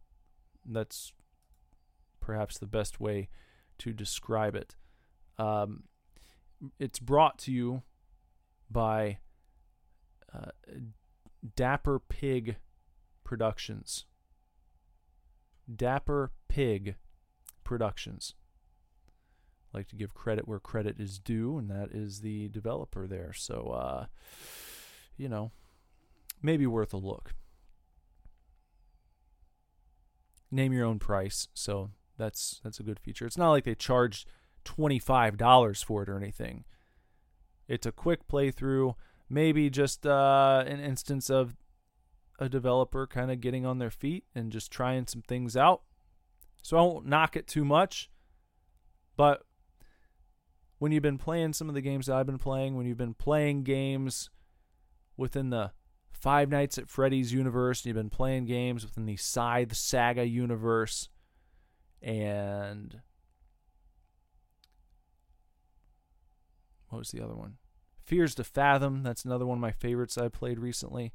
[0.66, 1.12] That's
[2.22, 3.28] perhaps the best way
[3.80, 4.76] to describe it.
[5.38, 5.84] Um,
[6.80, 7.82] it's brought to you
[8.70, 9.18] by
[10.34, 10.52] uh,
[11.56, 12.58] Dapper Pig
[13.24, 14.06] Productions.
[15.76, 16.96] Dapper Pig
[17.64, 18.36] Productions
[19.74, 23.34] like to give credit where credit is due, and that is the developer there.
[23.34, 24.06] So, uh,
[25.18, 25.52] you know,
[26.44, 27.34] maybe worth a look.
[30.52, 33.26] Name your own price, so that's that's a good feature.
[33.26, 34.28] It's not like they charged
[34.64, 36.66] twenty five dollars for it or anything.
[37.68, 38.94] It's a quick playthrough,
[39.30, 41.56] maybe just uh, an instance of
[42.40, 45.82] a developer kind of getting on their feet and just trying some things out.
[46.62, 48.12] So I won't knock it too much.
[49.16, 49.44] But
[50.78, 53.14] when you've been playing some of the games that I've been playing, when you've been
[53.14, 54.30] playing games
[55.16, 55.72] within the
[56.24, 61.10] Five Nights at Freddy's universe, you've been playing games within the Scythe Saga universe,
[62.02, 63.02] and
[66.88, 67.58] what was the other one?
[68.06, 69.04] Fears to Fathom.
[69.04, 71.12] That's another one of my favorites I played recently.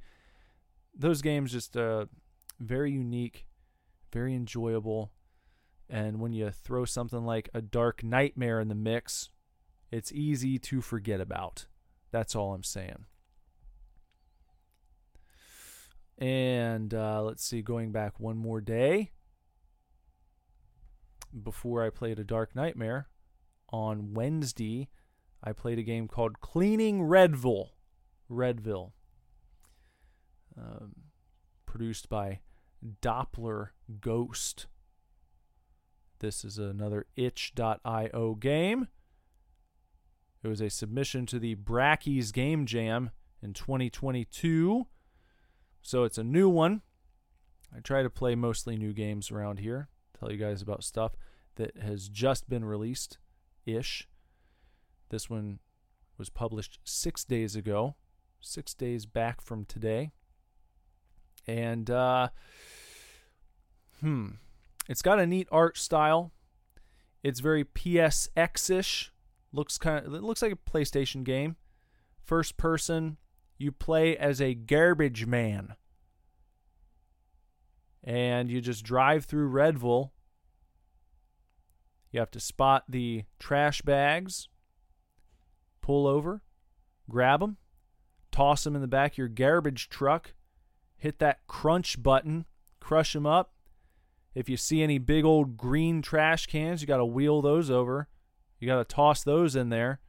[0.95, 2.05] Those games just uh,
[2.61, 3.47] very unique,
[4.13, 5.11] very enjoyable,
[5.89, 9.31] and when you throw something like a Dark Nightmare in the mix,
[9.91, 11.65] it's easy to forget about.
[12.11, 13.07] That's all I'm saying.
[16.19, 19.11] And uh, let's see, going back one more day
[21.43, 23.09] before I played a Dark Nightmare
[23.71, 24.89] on Wednesday,
[25.43, 27.71] I played a game called Cleaning Redville.
[28.31, 28.93] Redville.
[30.57, 30.95] Um,
[31.67, 32.41] produced by
[33.03, 33.69] Doppler
[34.01, 34.67] Ghost.
[36.21, 38.89] This is another itch.io game.
[40.43, 43.11] It was a submission to the Brackeys Game Jam
[43.43, 44.87] in 2022.
[45.83, 46.83] So it's a new one.
[47.75, 49.89] I try to play mostly new games around here.
[50.19, 51.13] Tell you guys about stuff
[51.57, 53.19] that has just been released
[53.67, 54.09] ish.
[55.11, 55.59] This one
[56.17, 57.97] was published six days ago,
[58.41, 60.11] six days back from today.
[61.47, 62.29] And, uh,
[64.01, 64.31] hmm,
[64.89, 66.33] it's got a neat art style.
[67.23, 69.13] It's very PSX ish.
[69.53, 71.57] Looks kind of, it looks like a PlayStation game.
[72.25, 73.17] First person,
[73.59, 75.75] you play as a garbage man.
[78.03, 80.13] And you just drive through Redville.
[82.11, 84.49] You have to spot the trash bags
[85.89, 86.43] pull over,
[87.09, 87.57] grab them,
[88.31, 90.35] toss them in the back of your garbage truck,
[90.99, 92.45] hit that crunch button,
[92.79, 93.55] crush them up.
[94.35, 98.07] If you see any big old green trash cans, you got to wheel those over.
[98.61, 100.01] You got to toss those in there.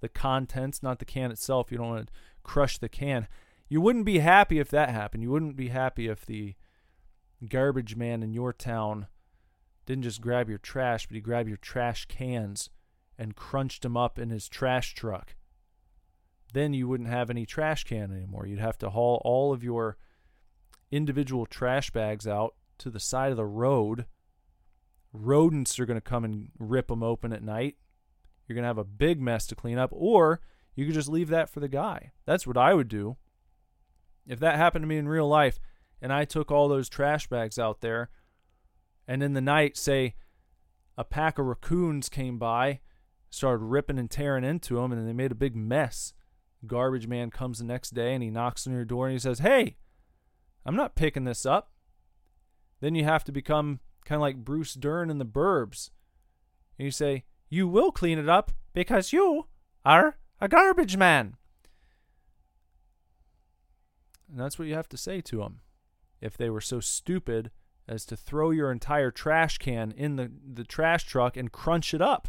[0.00, 1.70] The contents, not the can itself.
[1.70, 2.12] You don't want to
[2.48, 3.28] crush the can.
[3.68, 5.22] You wouldn't be happy if that happened.
[5.22, 6.54] You wouldn't be happy if the
[7.46, 9.06] garbage man in your town
[9.84, 12.70] didn't just grab your trash, but he grabbed your trash cans
[13.18, 15.34] and crunched them up in his trash truck.
[16.54, 18.46] Then you wouldn't have any trash can anymore.
[18.46, 19.98] You'd have to haul all of your
[20.90, 24.06] individual trash bags out to the side of the road.
[25.12, 27.76] Rodents are going to come and rip them open at night.
[28.46, 30.40] You're going to have a big mess to clean up, or
[30.78, 32.12] you could just leave that for the guy.
[32.24, 33.16] That's what I would do.
[34.28, 35.58] If that happened to me in real life
[36.00, 38.10] and I took all those trash bags out there,
[39.08, 40.14] and in the night, say,
[40.96, 42.78] a pack of raccoons came by
[43.28, 46.12] started ripping and tearing into them, and they made a big mess.
[46.64, 49.40] Garbage man comes the next day and he knocks on your door and he says,
[49.40, 49.78] Hey,
[50.64, 51.72] I'm not picking this up.
[52.80, 55.90] Then you have to become kind of like Bruce Dern in the Burbs.
[56.78, 59.46] And you say, You will clean it up because you
[59.84, 61.36] are a garbage man.
[64.30, 65.60] And that's what you have to say to them.
[66.20, 67.50] If they were so stupid
[67.88, 72.02] as to throw your entire trash can in the, the trash truck and crunch it
[72.02, 72.28] up.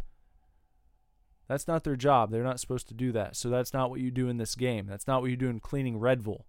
[1.48, 2.30] That's not their job.
[2.30, 3.36] They're not supposed to do that.
[3.36, 4.86] So that's not what you do in this game.
[4.86, 6.46] That's not what you do in cleaning Redville.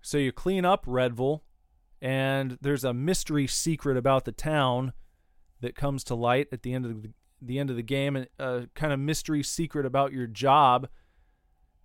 [0.00, 1.42] So you clean up Redville,
[2.00, 4.92] and there's a mystery secret about the town
[5.60, 8.28] that comes to light at the end of the, the end of the game, and
[8.38, 10.88] a kind of mystery secret about your job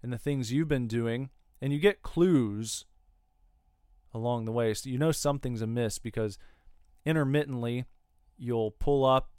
[0.01, 1.29] and the things you've been doing,
[1.61, 2.85] and you get clues
[4.13, 4.73] along the way.
[4.73, 6.37] So you know something's amiss because
[7.05, 7.85] intermittently
[8.37, 9.29] you'll pull up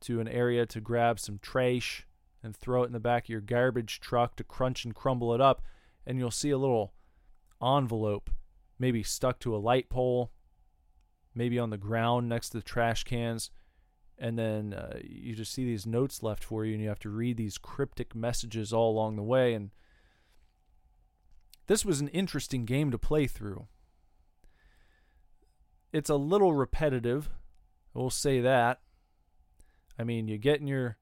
[0.00, 2.06] to an area to grab some trash
[2.42, 5.40] and throw it in the back of your garbage truck to crunch and crumble it
[5.40, 5.62] up,
[6.06, 6.92] and you'll see a little
[7.62, 8.30] envelope
[8.78, 10.30] maybe stuck to a light pole,
[11.34, 13.50] maybe on the ground next to the trash cans.
[14.18, 17.10] And then uh, you just see these notes left for you, and you have to
[17.10, 19.54] read these cryptic messages all along the way.
[19.54, 19.70] And
[21.66, 23.66] this was an interesting game to play through.
[25.92, 27.30] It's a little repetitive,
[27.92, 28.80] we'll say that.
[29.98, 30.96] I mean, you get in your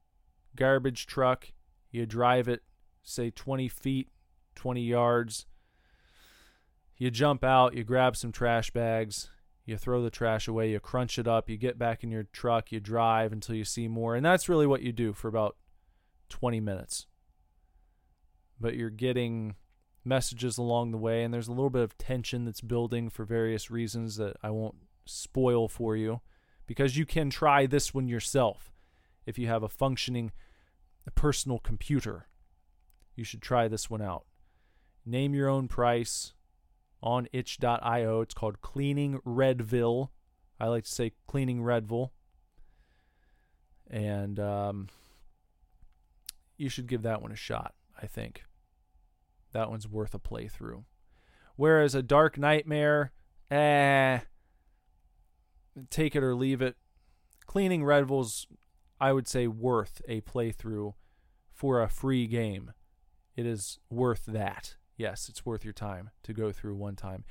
[0.54, 1.48] garbage truck,
[1.90, 2.62] you drive it,
[3.02, 4.08] say 20 feet,
[4.54, 5.46] 20 yards.
[6.98, 9.30] You jump out, you grab some trash bags,
[9.64, 12.72] you throw the trash away, you crunch it up, you get back in your truck,
[12.72, 14.16] you drive until you see more.
[14.16, 15.56] And that's really what you do for about
[16.28, 17.06] 20 minutes.
[18.60, 19.54] But you're getting
[20.04, 23.70] messages along the way, and there's a little bit of tension that's building for various
[23.70, 26.20] reasons that I won't spoil for you
[26.66, 28.72] because you can try this one yourself
[29.26, 30.32] if you have a functioning
[31.14, 32.26] personal computer.
[33.14, 34.24] You should try this one out.
[35.04, 36.32] Name your own price
[37.02, 38.20] on itch.io.
[38.20, 40.10] It's called Cleaning Redville.
[40.60, 42.10] I like to say Cleaning Redville.
[43.90, 44.88] And um,
[46.56, 48.44] you should give that one a shot, I think.
[49.52, 50.84] That one's worth a playthrough.
[51.56, 53.12] Whereas a Dark Nightmare,
[53.50, 54.20] eh,
[55.90, 56.76] take it or leave it.
[57.46, 58.46] Cleaning Redville's,
[59.00, 60.94] I would say, worth a playthrough
[61.52, 62.72] for a free game.
[63.36, 64.76] It is worth that.
[64.96, 67.24] Yes, it's worth your time to go through one time.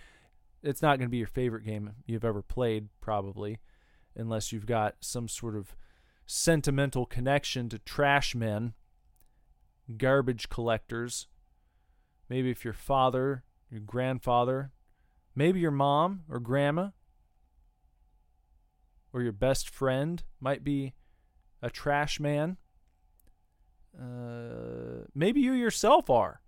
[0.64, 3.59] It's not going to be your favorite game you've ever played, probably,
[4.16, 5.76] unless you've got some sort of
[6.26, 8.74] sentimental connection to trash men,
[9.97, 11.28] garbage collectors.
[12.30, 14.72] Maybe if your father, your grandfather,
[15.36, 16.89] maybe your mom or grandma
[19.14, 20.93] or your best friend might be
[21.62, 22.57] a trash man.
[23.99, 26.41] Uh, maybe you yourself are.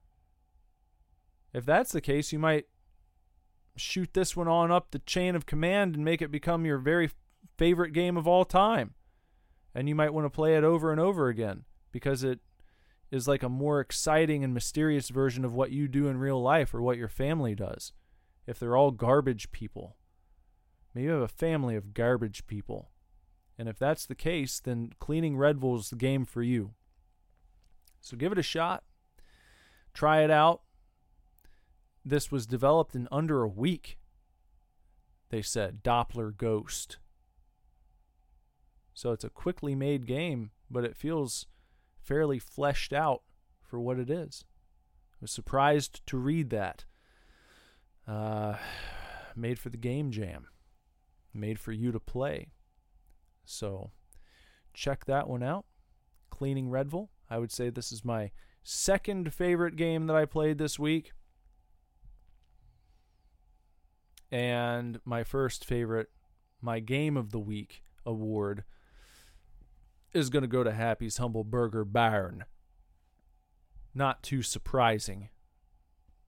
[1.54, 2.66] If that's the case, you might
[3.76, 7.12] shoot this one on up the chain of command and make it become your very
[7.58, 8.94] favorite game of all time.
[9.76, 12.40] And you might want to play it over and over again because it
[13.12, 16.74] is like a more exciting and mysterious version of what you do in real life
[16.74, 17.94] or what your family does.
[18.46, 19.98] If they're all garbage people,
[20.94, 22.90] maybe you have a family of garbage people.
[23.58, 26.72] And if that's the case, then cleaning Redville is the game for you.
[28.02, 28.84] So give it a shot.
[29.94, 30.62] Try it out.
[32.06, 33.98] This was developed in under a week.
[35.30, 36.98] They said Doppler Ghost.
[38.94, 41.48] So it's a quickly made game, but it feels
[41.98, 43.24] fairly fleshed out
[43.62, 44.46] for what it is.
[45.14, 46.86] I was surprised to read that.
[48.08, 48.56] Uh,
[49.36, 50.48] made for the game jam,
[51.34, 52.52] made for you to play.
[53.46, 53.92] So
[54.74, 55.66] check that one out.
[56.30, 57.10] Cleaning Redville.
[57.30, 58.32] I would say this is my
[58.62, 61.14] second favorite game that I played this week.
[64.34, 66.10] And my first favorite,
[66.60, 68.64] my game of the week award,
[70.12, 72.46] is going to go to Happy's Humble Burger Barn.
[73.94, 75.30] Not too surprising.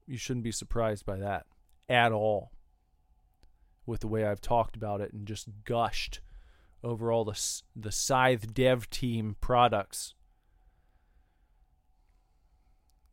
[0.06, 1.46] You shouldn't be surprised by that
[1.88, 2.52] at all.
[3.86, 6.20] With the way I've talked about it and just gushed
[6.84, 7.36] over all the
[7.74, 10.14] the Scythe dev team products.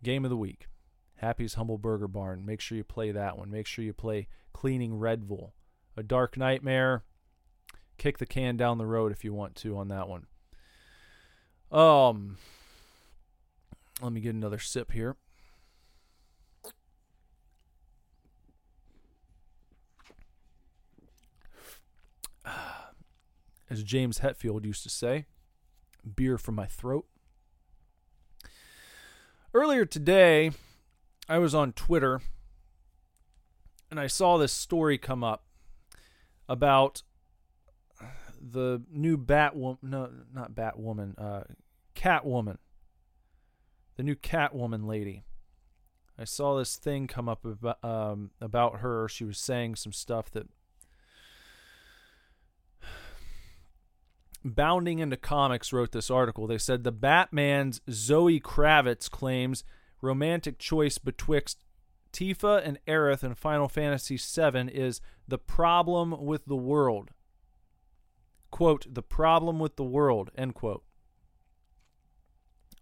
[0.03, 0.67] Game of the week.
[1.23, 2.45] Happy's Humble Burger Barn.
[2.45, 3.49] Make sure you play that one.
[3.49, 5.53] Make sure you play Cleaning Redville.
[5.95, 7.03] A Dark Nightmare.
[7.97, 10.25] Kick the can down the road if you want to on that one.
[11.71, 12.37] Um
[14.01, 15.15] let me get another sip here.
[23.69, 25.25] As James Hetfield used to say,
[26.15, 27.05] beer from my throat.
[29.53, 30.51] Earlier today,
[31.27, 32.21] I was on Twitter
[33.89, 35.45] and I saw this story come up
[36.49, 37.03] about
[38.41, 41.43] the new Batwoman, no, not Batwoman, uh,
[41.95, 42.57] Catwoman,
[43.95, 45.23] the new Catwoman lady.
[46.17, 49.07] I saw this thing come up about, um, about her.
[49.07, 50.47] She was saying some stuff that
[54.45, 56.47] Bounding into Comics wrote this article.
[56.47, 59.63] They said the Batman's Zoe Kravitz claims
[60.03, 61.63] romantic choice betwixt
[62.11, 67.09] Tifa and Aerith in Final Fantasy VII is the problem with the world.
[68.51, 70.83] Quote, the problem with the world, end quote.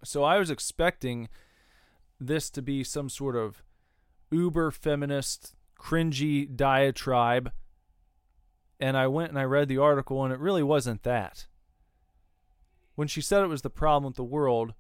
[0.03, 1.29] So I was expecting
[2.19, 3.63] this to be some sort of
[4.31, 7.53] uber feminist, cringy diatribe.
[8.79, 11.45] And I went and I read the article, and it really wasn't that
[12.95, 14.73] when she said it was the problem with the world,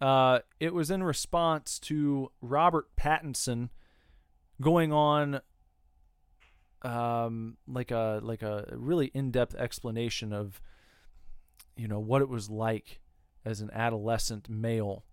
[0.00, 3.70] uh, it was in response to Robert Pattinson
[4.60, 5.40] going on
[6.82, 10.60] um, like a like a really in-depth explanation of
[11.76, 13.00] you know what it was like
[13.44, 15.04] as an adolescent male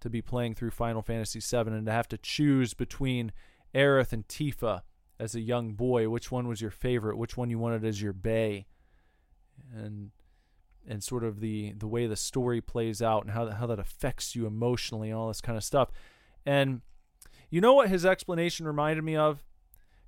[0.00, 3.32] to be playing through Final Fantasy VII and to have to choose between
[3.74, 4.82] Aerith and Tifa
[5.18, 8.12] as a young boy, which one was your favorite, which one you wanted as your
[8.12, 8.66] bay,
[9.74, 10.10] and
[10.88, 14.34] and sort of the the way the story plays out and how how that affects
[14.34, 15.90] you emotionally and all this kind of stuff.
[16.44, 16.80] And
[17.50, 19.44] you know what his explanation reminded me of?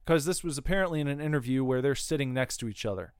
[0.04, 3.12] Because this was apparently in an interview where they're sitting next to each other,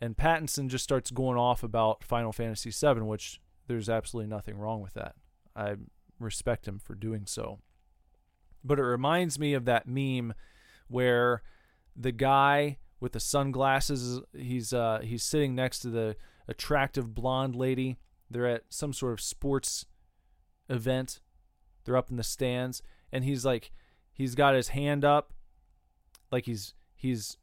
[0.00, 4.80] and Pattinson just starts going off about Final Fantasy VII, which there's absolutely nothing wrong
[4.80, 5.16] with that.
[5.56, 5.74] I
[6.18, 7.58] respect him for doing so.
[8.62, 10.34] But it reminds me of that meme
[10.88, 11.42] where
[11.96, 16.16] the guy with the sunglasses he's uh, he's sitting next to the
[16.48, 17.98] attractive blonde lady.
[18.30, 19.86] They're at some sort of sports
[20.68, 21.20] event.
[21.84, 22.82] They're up in the stands,
[23.12, 23.70] and he's like
[24.12, 25.32] he's got his hand up
[26.30, 27.36] like he's he's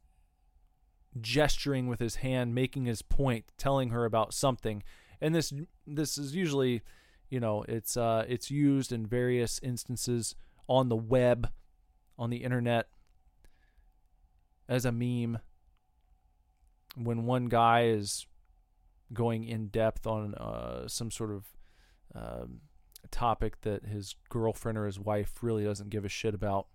[1.20, 4.82] gesturing with his hand making his point telling her about something
[5.20, 5.52] and this
[5.86, 6.82] this is usually
[7.28, 10.34] you know it's uh it's used in various instances
[10.68, 11.50] on the web
[12.18, 12.88] on the internet
[14.68, 15.38] as a meme
[16.96, 18.26] when one guy is
[19.12, 21.44] going in depth on uh, some sort of
[22.14, 22.60] um,
[23.10, 26.66] topic that his girlfriend or his wife really doesn't give a shit about.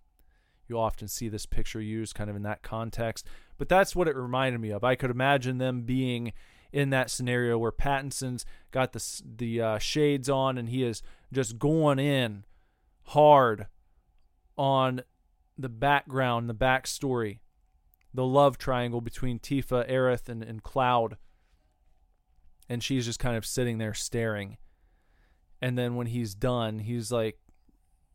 [0.67, 3.25] You often see this picture used kind of in that context,
[3.57, 4.83] but that's what it reminded me of.
[4.83, 6.33] I could imagine them being
[6.73, 11.57] in that scenario where Pattinson's got the the uh, shades on and he is just
[11.57, 12.43] going in
[13.03, 13.67] hard
[14.57, 15.01] on
[15.57, 17.39] the background, the backstory,
[18.13, 21.17] the love triangle between Tifa, Aerith, and, and Cloud.
[22.69, 24.57] And she's just kind of sitting there staring.
[25.61, 27.39] And then when he's done, he's like,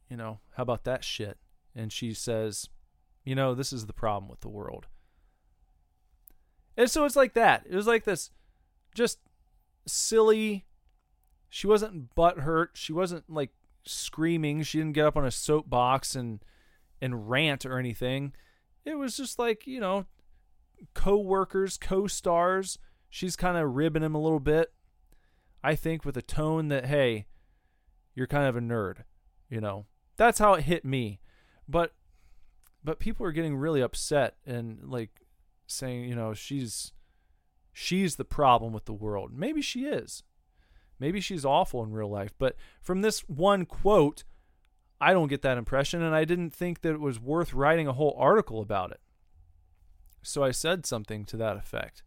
[0.08, 1.38] you know, how about that shit?
[1.74, 2.68] And she says,
[3.24, 4.86] you know, this is the problem with the world.
[6.76, 7.64] And so it's like that.
[7.68, 8.30] It was like this
[8.94, 9.18] just
[9.86, 10.66] silly.
[11.48, 12.68] She wasn't butthurt.
[12.74, 13.50] She wasn't like
[13.84, 14.62] screaming.
[14.62, 16.44] She didn't get up on a soapbox and
[17.00, 18.32] and rant or anything.
[18.84, 20.06] It was just like, you know,
[20.94, 22.78] co-workers, co-stars.
[23.14, 24.72] She's kind of ribbing him a little bit.
[25.62, 27.26] I think with a tone that hey,
[28.14, 29.04] you're kind of a nerd,
[29.50, 29.84] you know.
[30.16, 31.20] That's how it hit me.
[31.68, 31.92] But
[32.82, 35.10] but people are getting really upset and like
[35.66, 36.92] saying, you know, she's
[37.70, 39.30] she's the problem with the world.
[39.34, 40.22] Maybe she is.
[40.98, 44.24] Maybe she's awful in real life, but from this one quote,
[45.02, 47.92] I don't get that impression and I didn't think that it was worth writing a
[47.92, 49.00] whole article about it.
[50.22, 52.04] So I said something to that effect.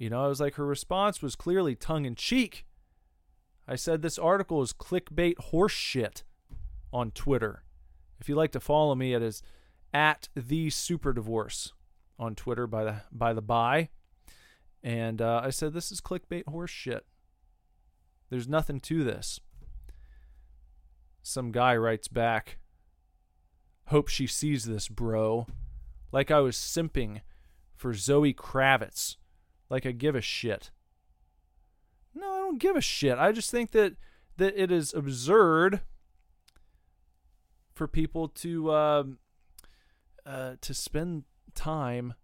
[0.00, 2.64] You know, I was like her response was clearly tongue in cheek
[3.70, 6.24] I said this article is clickbait horse shit
[6.92, 7.62] on Twitter.
[8.18, 9.44] If you'd like to follow me, it is
[9.94, 11.72] at the super divorce
[12.18, 13.90] on Twitter by the by the by.
[14.82, 17.06] And uh, I said this is clickbait horse shit.
[18.28, 19.38] There's nothing to this.
[21.22, 22.58] Some guy writes back.
[23.86, 25.46] Hope she sees this, bro.
[26.10, 27.20] Like I was simping
[27.76, 29.14] for Zoe Kravitz.
[29.70, 30.70] Like I give a shit.
[32.14, 33.16] No, I don't give a shit.
[33.16, 33.94] I just think that
[34.36, 35.80] that it is absurd
[37.74, 39.04] for people to uh,
[40.26, 42.14] uh, to spend time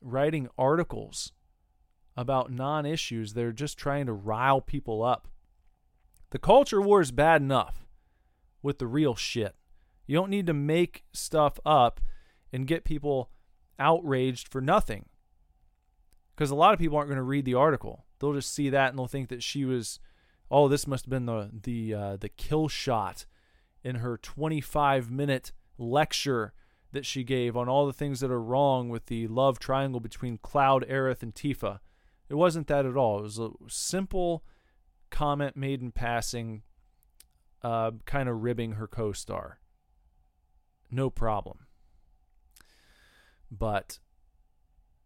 [0.00, 1.32] writing articles
[2.16, 3.34] about non-issues.
[3.34, 5.28] They're just trying to rile people up.
[6.30, 7.84] The culture war is bad enough
[8.62, 9.54] with the real shit.
[10.06, 12.00] You don't need to make stuff up
[12.52, 13.30] and get people
[13.78, 15.06] outraged for nothing.
[16.34, 18.90] Because a lot of people aren't going to read the article they'll just see that
[18.90, 19.98] and they'll think that she was
[20.50, 23.26] oh this must have been the the uh, the kill shot
[23.82, 26.54] in her 25 minute lecture
[26.92, 30.38] that she gave on all the things that are wrong with the love triangle between
[30.38, 31.80] Cloud, Aerith, and Tifa.
[32.28, 33.20] It wasn't that at all.
[33.20, 34.44] It was a simple
[35.10, 36.62] comment made in passing,
[37.62, 39.58] uh, kind of ribbing her co star.
[40.90, 41.60] No problem.
[43.50, 43.98] But,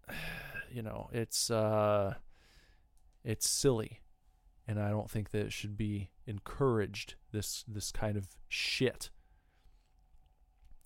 [0.76, 1.50] you know, it's.
[1.50, 2.14] Uh,
[3.26, 4.00] it's silly,
[4.68, 7.16] and I don't think that it should be encouraged.
[7.32, 9.10] This this kind of shit.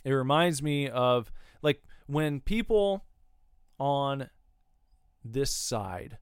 [0.04, 1.30] It reminds me of
[1.60, 3.04] like when people
[3.78, 4.30] on
[5.22, 6.16] this side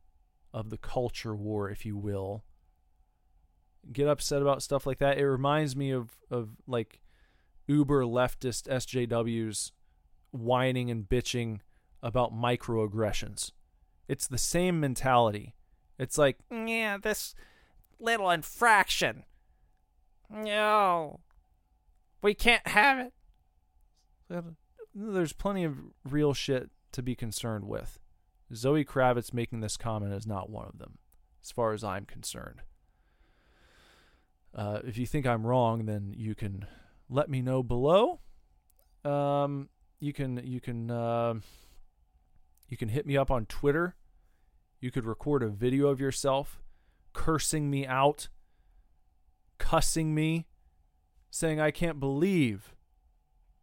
[0.53, 2.43] of the culture war, if you will,
[3.93, 5.19] get upset about stuff like that.
[5.19, 7.01] It reminds me of of like
[7.69, 9.71] uber leftist SJWs
[10.33, 11.61] whining and bitching
[12.03, 13.53] about microaggressions.
[14.09, 15.55] It's the same mentality.
[15.99, 17.35] It's like, yeah, this
[18.01, 19.25] little infraction.
[20.31, 21.21] No.
[22.23, 24.45] We can't have it.
[24.95, 27.99] There's plenty of real shit to be concerned with.
[28.55, 30.99] Zoe Kravitz making this comment is not one of them,
[31.43, 32.63] as far as I'm concerned.
[34.55, 36.67] Uh, if you think I'm wrong, then you can
[37.11, 38.21] let me know below.
[39.05, 39.69] Um,
[40.01, 41.35] you can you can uh,
[42.69, 43.95] you can hit me up on Twitter
[44.81, 46.61] you could record a video of yourself
[47.13, 48.29] cursing me out,
[49.59, 50.47] cussing me,
[51.31, 52.75] saying, I can't believe,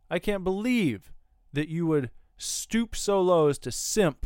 [0.09, 1.13] I can't believe
[1.53, 4.25] that you would stoop so low as to simp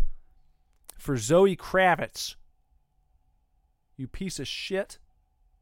[0.98, 2.36] for Zoe Kravitz.
[3.96, 4.98] You piece of shit.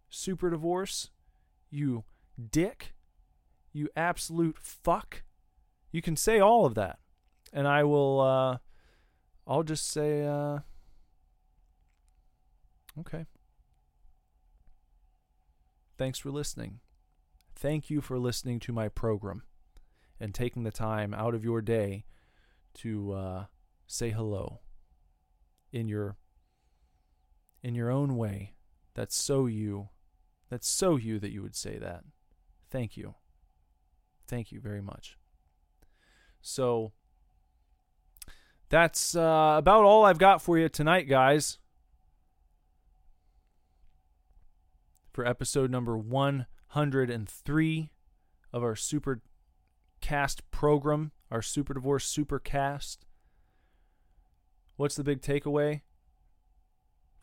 [0.10, 1.10] Super divorce.
[1.70, 2.04] You
[2.52, 2.94] dick.
[3.74, 5.24] You absolute fuck.
[5.92, 7.00] You can say all of that.
[7.52, 8.58] And I will, uh,
[9.46, 10.60] I'll just say, uh,
[13.00, 13.26] Okay.
[15.98, 16.80] Thanks for listening.
[17.56, 19.42] thank you for listening to my program
[20.20, 22.06] and taking the time out of your day
[22.76, 23.46] to uh,
[23.88, 24.60] say hello
[25.72, 26.18] in your
[27.64, 28.54] in your own way.
[28.94, 29.90] That's so you.
[30.50, 32.04] That's so you that you would say that.
[32.70, 33.16] Thank you.
[34.28, 35.18] Thank you very much.
[36.42, 36.94] So
[38.70, 41.58] that's uh, about all I've got for you tonight, guys.
[45.18, 47.92] For episode number 103
[48.54, 49.24] of our super
[50.00, 53.08] cast program, our Super Divorce Super Cast.
[54.76, 55.82] What's the big takeaway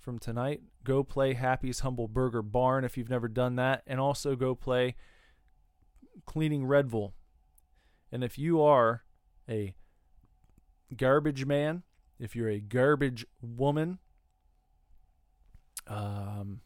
[0.01, 0.62] from tonight?
[0.82, 4.97] Go play Happy's Humble Burger Barn if you've never done that, and also go play
[6.26, 7.12] Cleaning Redville.
[8.11, 9.05] And if you are
[9.49, 9.72] a
[10.97, 11.84] garbage man,
[12.18, 14.01] if you're a garbage woman,
[15.86, 16.61] um,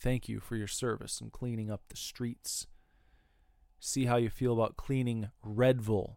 [0.00, 2.66] thank you for your service in cleaning up the streets.
[3.80, 6.16] See how you feel about cleaning Redville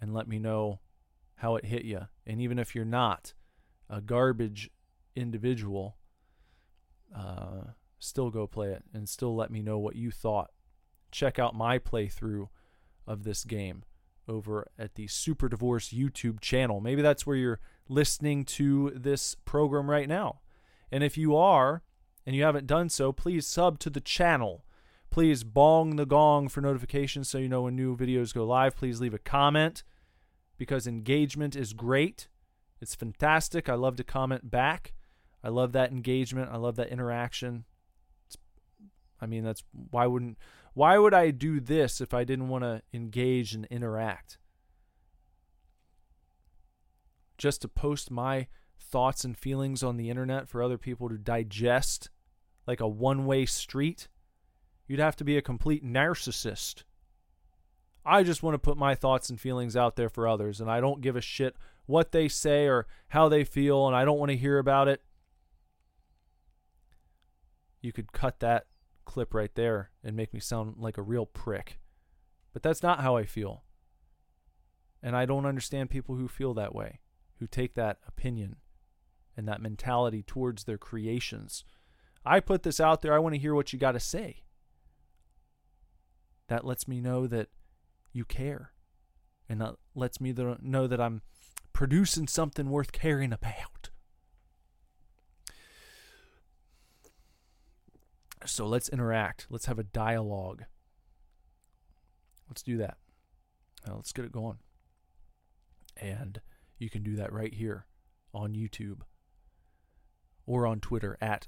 [0.00, 0.80] and let me know
[1.36, 2.08] how it hit you.
[2.26, 3.34] And even if you're not
[3.88, 4.70] a garbage
[5.14, 5.96] individual,
[7.14, 10.50] uh, still go play it and still let me know what you thought.
[11.10, 12.48] Check out my playthrough
[13.06, 13.84] of this game
[14.28, 16.80] over at the Super Divorce YouTube channel.
[16.80, 20.40] Maybe that's where you're listening to this program right now.
[20.90, 21.82] And if you are
[22.26, 24.64] and you haven't done so, please sub to the channel.
[25.10, 28.76] Please bong the gong for notifications so you know when new videos go live.
[28.76, 29.84] Please leave a comment
[30.58, 32.28] because engagement is great.
[32.80, 33.68] It's fantastic.
[33.68, 34.92] I love to comment back.
[35.42, 36.50] I love that engagement.
[36.52, 37.64] I love that interaction.
[38.26, 38.36] It's,
[39.20, 40.36] I mean, that's why wouldn't
[40.74, 44.38] why would I do this if I didn't want to engage and interact?
[47.38, 48.48] Just to post my
[48.78, 52.10] thoughts and feelings on the internet for other people to digest
[52.66, 54.08] like a one-way street?
[54.86, 56.84] You'd have to be a complete narcissist.
[58.04, 60.80] I just want to put my thoughts and feelings out there for others, and I
[60.80, 61.56] don't give a shit
[61.86, 65.02] what they say or how they feel, and I don't want to hear about it.
[67.80, 68.66] You could cut that
[69.04, 71.78] clip right there and make me sound like a real prick.
[72.52, 73.64] But that's not how I feel.
[75.02, 77.00] And I don't understand people who feel that way,
[77.38, 78.56] who take that opinion
[79.36, 81.64] and that mentality towards their creations.
[82.26, 83.14] I put this out there.
[83.14, 84.42] I want to hear what you got to say.
[86.48, 87.48] That lets me know that
[88.12, 88.72] you care.
[89.48, 91.22] And that lets me know that I'm
[91.72, 93.90] producing something worth caring about.
[98.44, 99.46] So let's interact.
[99.50, 100.64] Let's have a dialogue.
[102.48, 102.96] Let's do that.
[103.86, 104.58] Now let's get it going.
[105.96, 106.40] And
[106.78, 107.86] you can do that right here
[108.34, 109.00] on YouTube
[110.44, 111.46] or on Twitter at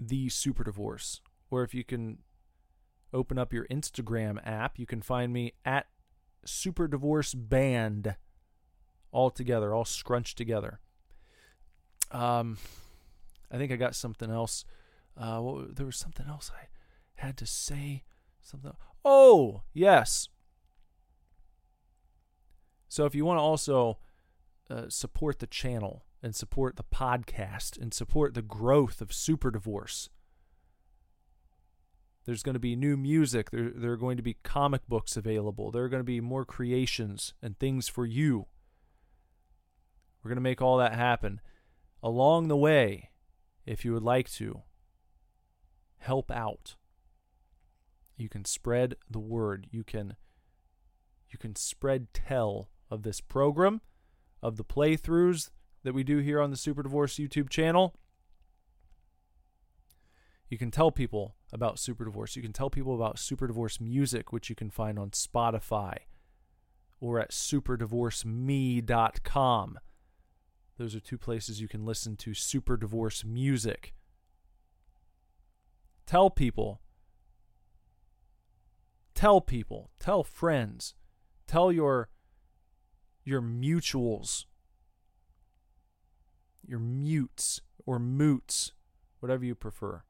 [0.00, 1.20] the Super Divorce.
[1.50, 2.18] Or if you can
[3.12, 5.86] open up your Instagram app, you can find me at
[6.44, 8.16] Super Divorce Band
[9.12, 10.80] all together, all scrunched together.
[12.10, 12.58] Um,
[13.50, 14.64] I think I got something else.
[15.16, 16.68] Uh, what, there was something else I
[17.14, 18.04] had to say.
[18.40, 18.72] Something.
[19.04, 20.28] Oh, yes.
[22.88, 23.98] So if you want to also
[24.70, 30.10] uh, support the channel and support the podcast and support the growth of Super Divorce,
[32.26, 33.50] there's going to be new music.
[33.50, 35.70] There, there are going to be comic books available.
[35.70, 38.46] There are going to be more creations and things for you.
[40.22, 41.40] We're going to make all that happen.
[42.02, 43.10] Along the way,
[43.66, 44.62] if you would like to,
[45.98, 46.76] help out.
[48.16, 49.66] You can spread the word.
[49.70, 50.16] You can
[51.30, 53.80] you can spread tell of this program,
[54.42, 55.50] of the playthroughs
[55.82, 57.94] that we do here on the Super Divorce YouTube channel.
[60.48, 62.36] You can tell people about Super Divorce.
[62.36, 65.94] You can tell people about Super Divorce music, which you can find on Spotify
[67.00, 69.78] or at superdivorceme.com.
[70.76, 73.94] Those are two places you can listen to Super Divorce music.
[76.06, 76.80] Tell people.
[79.14, 79.90] Tell people.
[80.00, 80.94] Tell friends.
[81.46, 82.08] Tell your
[83.24, 84.46] your mutuals.
[86.66, 88.72] Your mutes or moots,
[89.20, 90.02] whatever you prefer.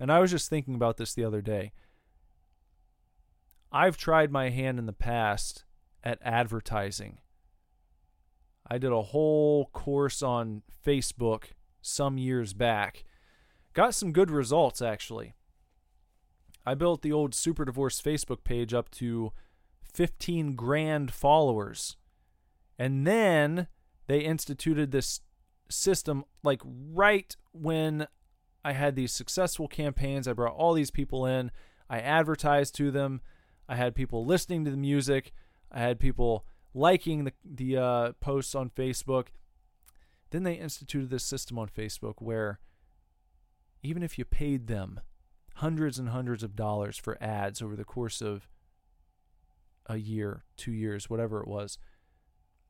[0.00, 1.72] And I was just thinking about this the other day.
[3.72, 5.64] I've tried my hand in the past
[6.04, 7.18] at advertising.
[8.70, 13.04] I did a whole course on Facebook some years back
[13.78, 15.34] Got some good results, actually.
[16.66, 19.32] I built the old Super Divorce Facebook page up to
[19.94, 21.96] 15 grand followers.
[22.76, 23.68] And then
[24.08, 25.20] they instituted this
[25.70, 28.08] system like right when
[28.64, 30.26] I had these successful campaigns.
[30.26, 31.50] I brought all these people in.
[31.88, 33.20] I advertised to them.
[33.68, 35.32] I had people listening to the music.
[35.70, 39.28] I had people liking the the uh, posts on Facebook.
[40.30, 42.60] Then they instituted this system on Facebook where
[43.82, 45.00] even if you paid them
[45.56, 48.48] hundreds and hundreds of dollars for ads over the course of
[49.86, 51.78] a year, two years, whatever it was,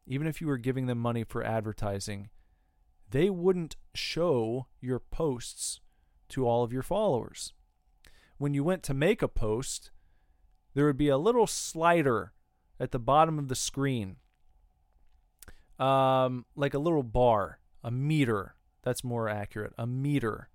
[0.08, 2.30] even if you were giving them money for advertising,
[3.10, 5.80] they wouldn't show your posts
[6.30, 7.52] to all of your followers.
[8.38, 9.90] When you went to make a post,
[10.74, 12.32] there would be a little slider
[12.80, 14.16] at the bottom of the screen,
[15.78, 18.54] um, like a little bar, a meter.
[18.82, 19.74] That's more accurate.
[19.76, 20.48] A meter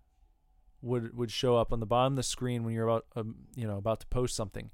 [0.82, 3.68] would would show up on the bottom of the screen when you're about um, you
[3.68, 4.72] know about to post something,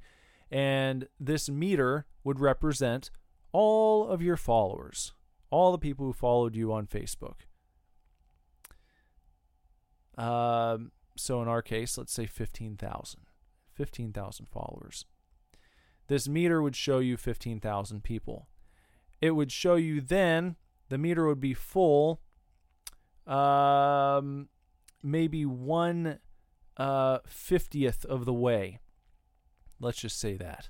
[0.49, 3.11] and this meter would represent
[3.51, 5.13] all of your followers,
[5.49, 7.41] all the people who followed you on Facebook.
[10.17, 13.21] Um, so in our case, let's say 15,000.
[13.73, 15.05] 15,000 followers.
[16.07, 18.47] This meter would show you 15,000 people.
[19.21, 20.57] It would show you then,
[20.89, 22.19] the meter would be full,
[23.25, 24.49] um,
[25.01, 26.19] maybe one
[26.75, 28.79] uh, 50th of the way.
[29.79, 30.69] Let's just say that.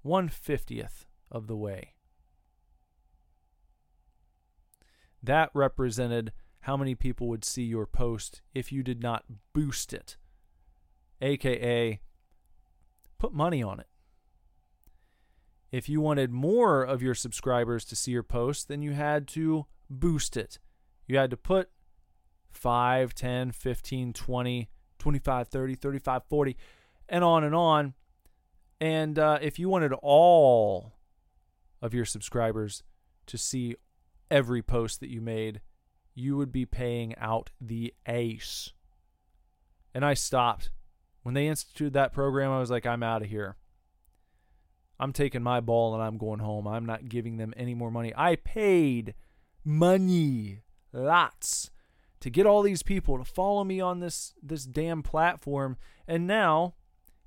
[0.00, 1.94] One 50th of the way.
[5.20, 10.16] That represented how many people would see your post if you did not boost it,
[11.20, 12.00] aka
[13.18, 13.86] put money on it.
[15.72, 19.66] If you wanted more of your subscribers to see your post, then you had to
[19.88, 20.58] boost it.
[21.06, 21.70] You had to put
[22.50, 24.68] 5, 10, 15, 20,
[24.98, 26.56] 25, 30, 35, 40,
[27.08, 27.94] and on and on.
[28.80, 30.92] And uh, if you wanted all
[31.82, 32.82] of your subscribers
[33.26, 33.76] to see
[34.30, 35.60] every post that you made,
[36.14, 38.72] you would be paying out the ace.
[39.94, 40.70] And I stopped.
[41.22, 43.56] When they instituted that program, I was like, I'm out of here.
[44.98, 46.66] I'm taking my ball and I'm going home.
[46.66, 48.12] I'm not giving them any more money.
[48.16, 49.14] I paid
[49.64, 50.60] money,
[50.92, 51.70] lots,
[52.20, 55.76] to get all these people to follow me on this this damn platform.
[56.06, 56.74] And now,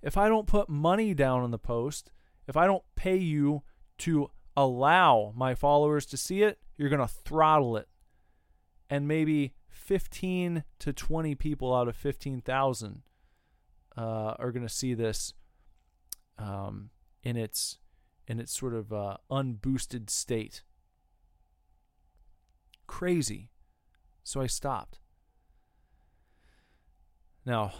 [0.02, 2.12] if I don't put money down on the post,
[2.48, 3.64] if I don't pay you
[4.00, 7.88] to allow my followers to see it, you're going to throttle it
[8.90, 13.02] and maybe 15 to 20 people out of 15,000
[13.98, 15.34] uh, are going to see this
[16.38, 16.90] um,
[17.24, 17.80] in its
[18.28, 20.64] in its sort of uh, unboosted state.
[22.88, 23.52] Crazy.
[24.24, 24.98] So I stopped.
[27.46, 27.74] Now,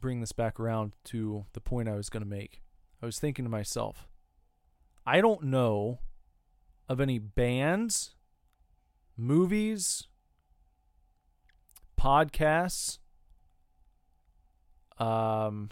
[0.00, 2.62] bring this back around to the point I was going to make.
[3.02, 4.06] I was thinking to myself,
[5.04, 5.98] I don't know
[6.88, 8.14] of any bands
[9.16, 10.08] movies,
[11.98, 12.98] podcasts,
[14.98, 15.70] um,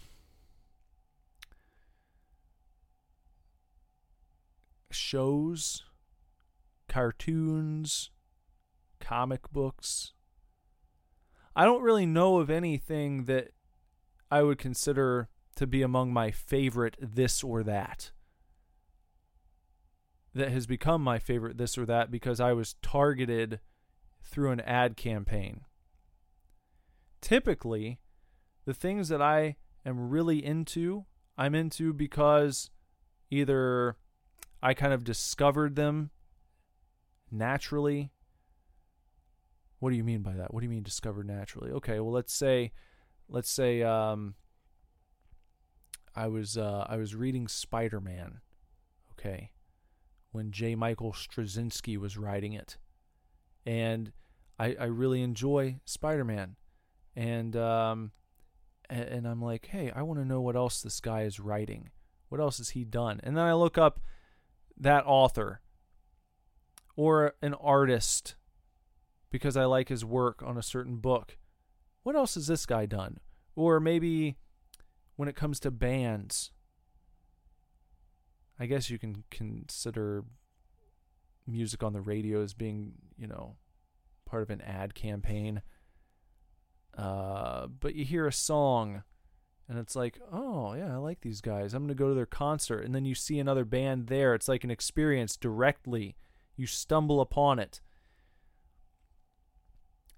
[4.91, 5.85] shows,
[6.89, 8.11] cartoons,
[9.01, 10.12] comic books.
[11.55, 13.49] I don't really know of anything that
[14.31, 18.12] I would consider to be among my favorite this or that
[20.35, 23.61] that has become my favorite this or that because I was targeted
[24.22, 25.62] through an ad campaign.
[27.20, 27.99] Typically,
[28.64, 31.05] the things that I am really into,
[31.37, 32.70] I'm into because
[33.31, 33.97] either
[34.62, 36.11] I kind of discovered them
[37.31, 38.12] naturally.
[39.81, 40.53] What do you mean by that?
[40.55, 41.70] What do you mean discovered naturally?
[41.72, 42.72] Okay, well let's say
[43.28, 44.35] let's say um
[46.14, 48.41] I was uh I was reading Spider-Man.
[49.12, 49.51] Okay
[50.33, 50.74] when J.
[50.74, 52.76] Michael Straczynski was writing it.
[53.66, 54.12] And
[54.59, 56.57] I, I really enjoy Spider Man.
[57.16, 58.12] And, um,
[58.89, 61.91] and, and I'm like, hey, I want to know what else this guy is writing.
[62.28, 63.20] What else has he done?
[63.22, 64.01] And then I look up
[64.78, 65.61] that author
[66.97, 68.37] or an artist
[69.31, 71.39] because I like his work on a certain book.
[72.03, 73.18] What else has this guy done?
[73.57, 74.37] Or maybe
[75.16, 76.53] when it comes to bands,
[78.61, 80.23] I guess you can consider
[81.47, 83.57] music on the radio as being, you know,
[84.27, 85.63] part of an ad campaign.
[86.97, 89.03] Uh, but you hear a song
[89.67, 91.73] and it's like, oh, yeah, I like these guys.
[91.73, 92.85] I'm going to go to their concert.
[92.85, 94.35] And then you see another band there.
[94.35, 96.17] It's like an experience directly.
[96.57, 97.81] You stumble upon it.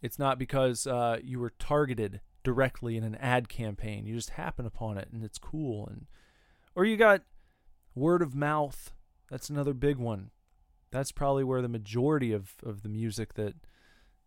[0.00, 4.04] It's not because uh, you were targeted directly in an ad campaign.
[4.04, 5.86] You just happen upon it and it's cool.
[5.86, 6.06] And
[6.74, 7.22] or you got
[7.94, 8.92] Word of mouth.
[9.30, 10.30] That's another big one.
[10.90, 13.54] That's probably where the majority of, of the music that,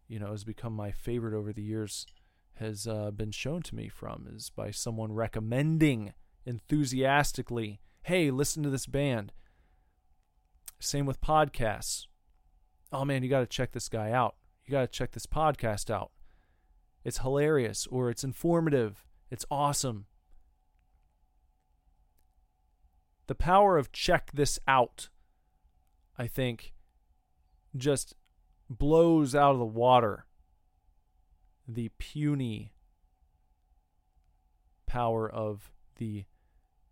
[0.07, 2.05] you know, has become my favorite over the years
[2.55, 6.13] has uh, been shown to me from is by someone recommending
[6.45, 9.34] enthusiastically, hey, listen to this band.
[10.80, 12.07] Same with podcasts.
[12.91, 14.36] Oh man, you got to check this guy out.
[14.66, 16.11] You got to check this podcast out.
[17.03, 19.05] It's hilarious or it's informative.
[19.30, 20.05] It's awesome.
[23.28, 25.09] The power of check this out,
[26.17, 26.73] I think,
[27.76, 28.15] just
[28.69, 30.26] blows out of the water
[31.67, 32.73] the puny
[34.86, 36.26] power of the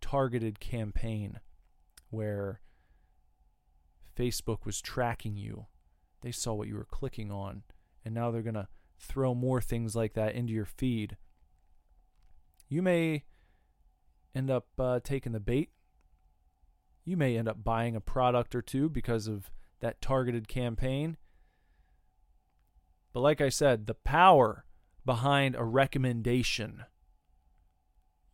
[0.00, 1.40] targeted campaign
[2.10, 2.60] where
[4.16, 5.66] Facebook was tracking you.
[6.22, 7.62] They saw what you were clicking on,
[8.04, 8.68] and now they're going to
[8.98, 11.16] throw more things like that into your feed.
[12.68, 13.24] You may
[14.34, 15.70] end up uh, taking the bait.
[17.04, 19.50] You may end up buying a product or two because of
[19.80, 21.16] that targeted campaign.
[23.12, 24.64] But like I said, the power
[25.04, 26.84] behind a recommendation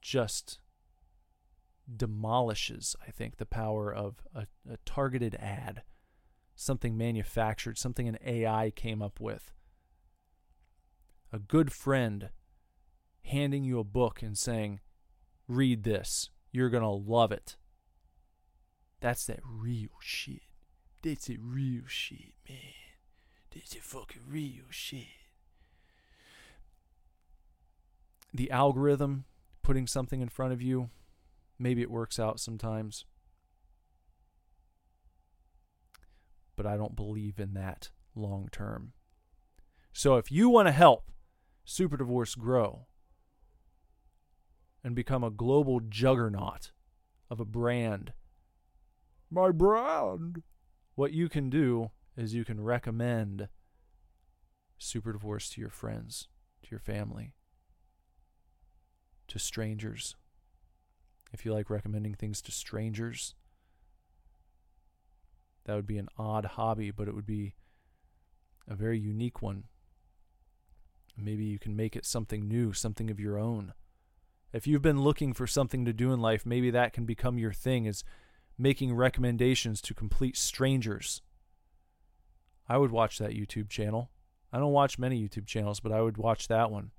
[0.00, 0.60] just
[1.96, 5.82] demolishes, I think, the power of a, a, targeted ad,
[6.54, 9.52] something manufactured, something an AI came up with.
[11.32, 12.30] A good friend
[13.22, 14.80] handing you a book and saying,
[15.48, 17.56] read this, you're going to love it.
[19.01, 20.42] That's that real shit.
[21.03, 22.59] That's it real shit, man.
[23.55, 25.07] That's it fucking real shit.
[28.32, 29.24] The algorithm
[29.62, 30.90] putting something in front of you,
[31.59, 33.05] maybe it works out sometimes.
[36.55, 38.92] But I don't believe in that long term.
[39.92, 41.11] So if you want to help
[41.64, 42.86] Super Divorce grow
[44.84, 46.72] and become a global juggernaut
[47.30, 48.12] of a brand,
[49.30, 50.42] my brand,
[50.94, 53.48] what you can do is you can recommend
[54.78, 56.28] Super Divorce to your friends,
[56.62, 57.34] to your family,
[59.28, 60.16] to strangers.
[61.32, 63.34] If you like recommending things to strangers,
[65.64, 67.54] that would be an odd hobby, but it would be
[68.66, 69.64] a very unique one.
[71.16, 73.74] Maybe you can make it something new, something of your own.
[74.52, 77.52] If you've been looking for something to do in life, maybe that can become your
[77.52, 78.02] thing is
[78.61, 81.22] making recommendations to complete strangers.
[82.68, 84.11] I would watch that YouTube channel.
[84.52, 86.90] I don't watch many YouTube channels, but I would watch that one.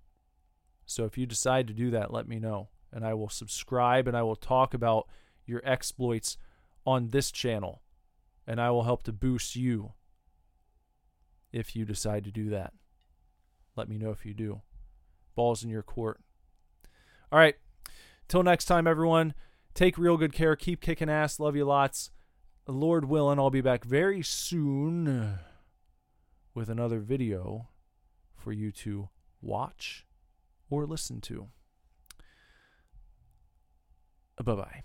[0.85, 2.69] So if you decide to do that, let me know.
[2.91, 5.07] And I will subscribe and I will talk about
[5.45, 6.37] your exploits
[6.85, 7.83] on this channel.
[8.47, 9.93] And I will help to boost you
[11.53, 12.73] if you decide to do that.
[13.75, 14.61] Let me know if you do.
[15.35, 16.19] Balls in your court.
[17.31, 17.55] All right.
[18.27, 19.35] Till next time, everyone.
[19.73, 20.55] Take real good care.
[20.55, 21.39] Keep kicking ass.
[21.39, 22.11] Love you lots.
[22.67, 25.39] Lord willing, I'll be back very soon
[26.53, 27.69] with another video
[28.35, 29.09] for you to
[29.41, 30.05] watch
[30.69, 31.47] or listen to.
[34.43, 34.83] Bye bye.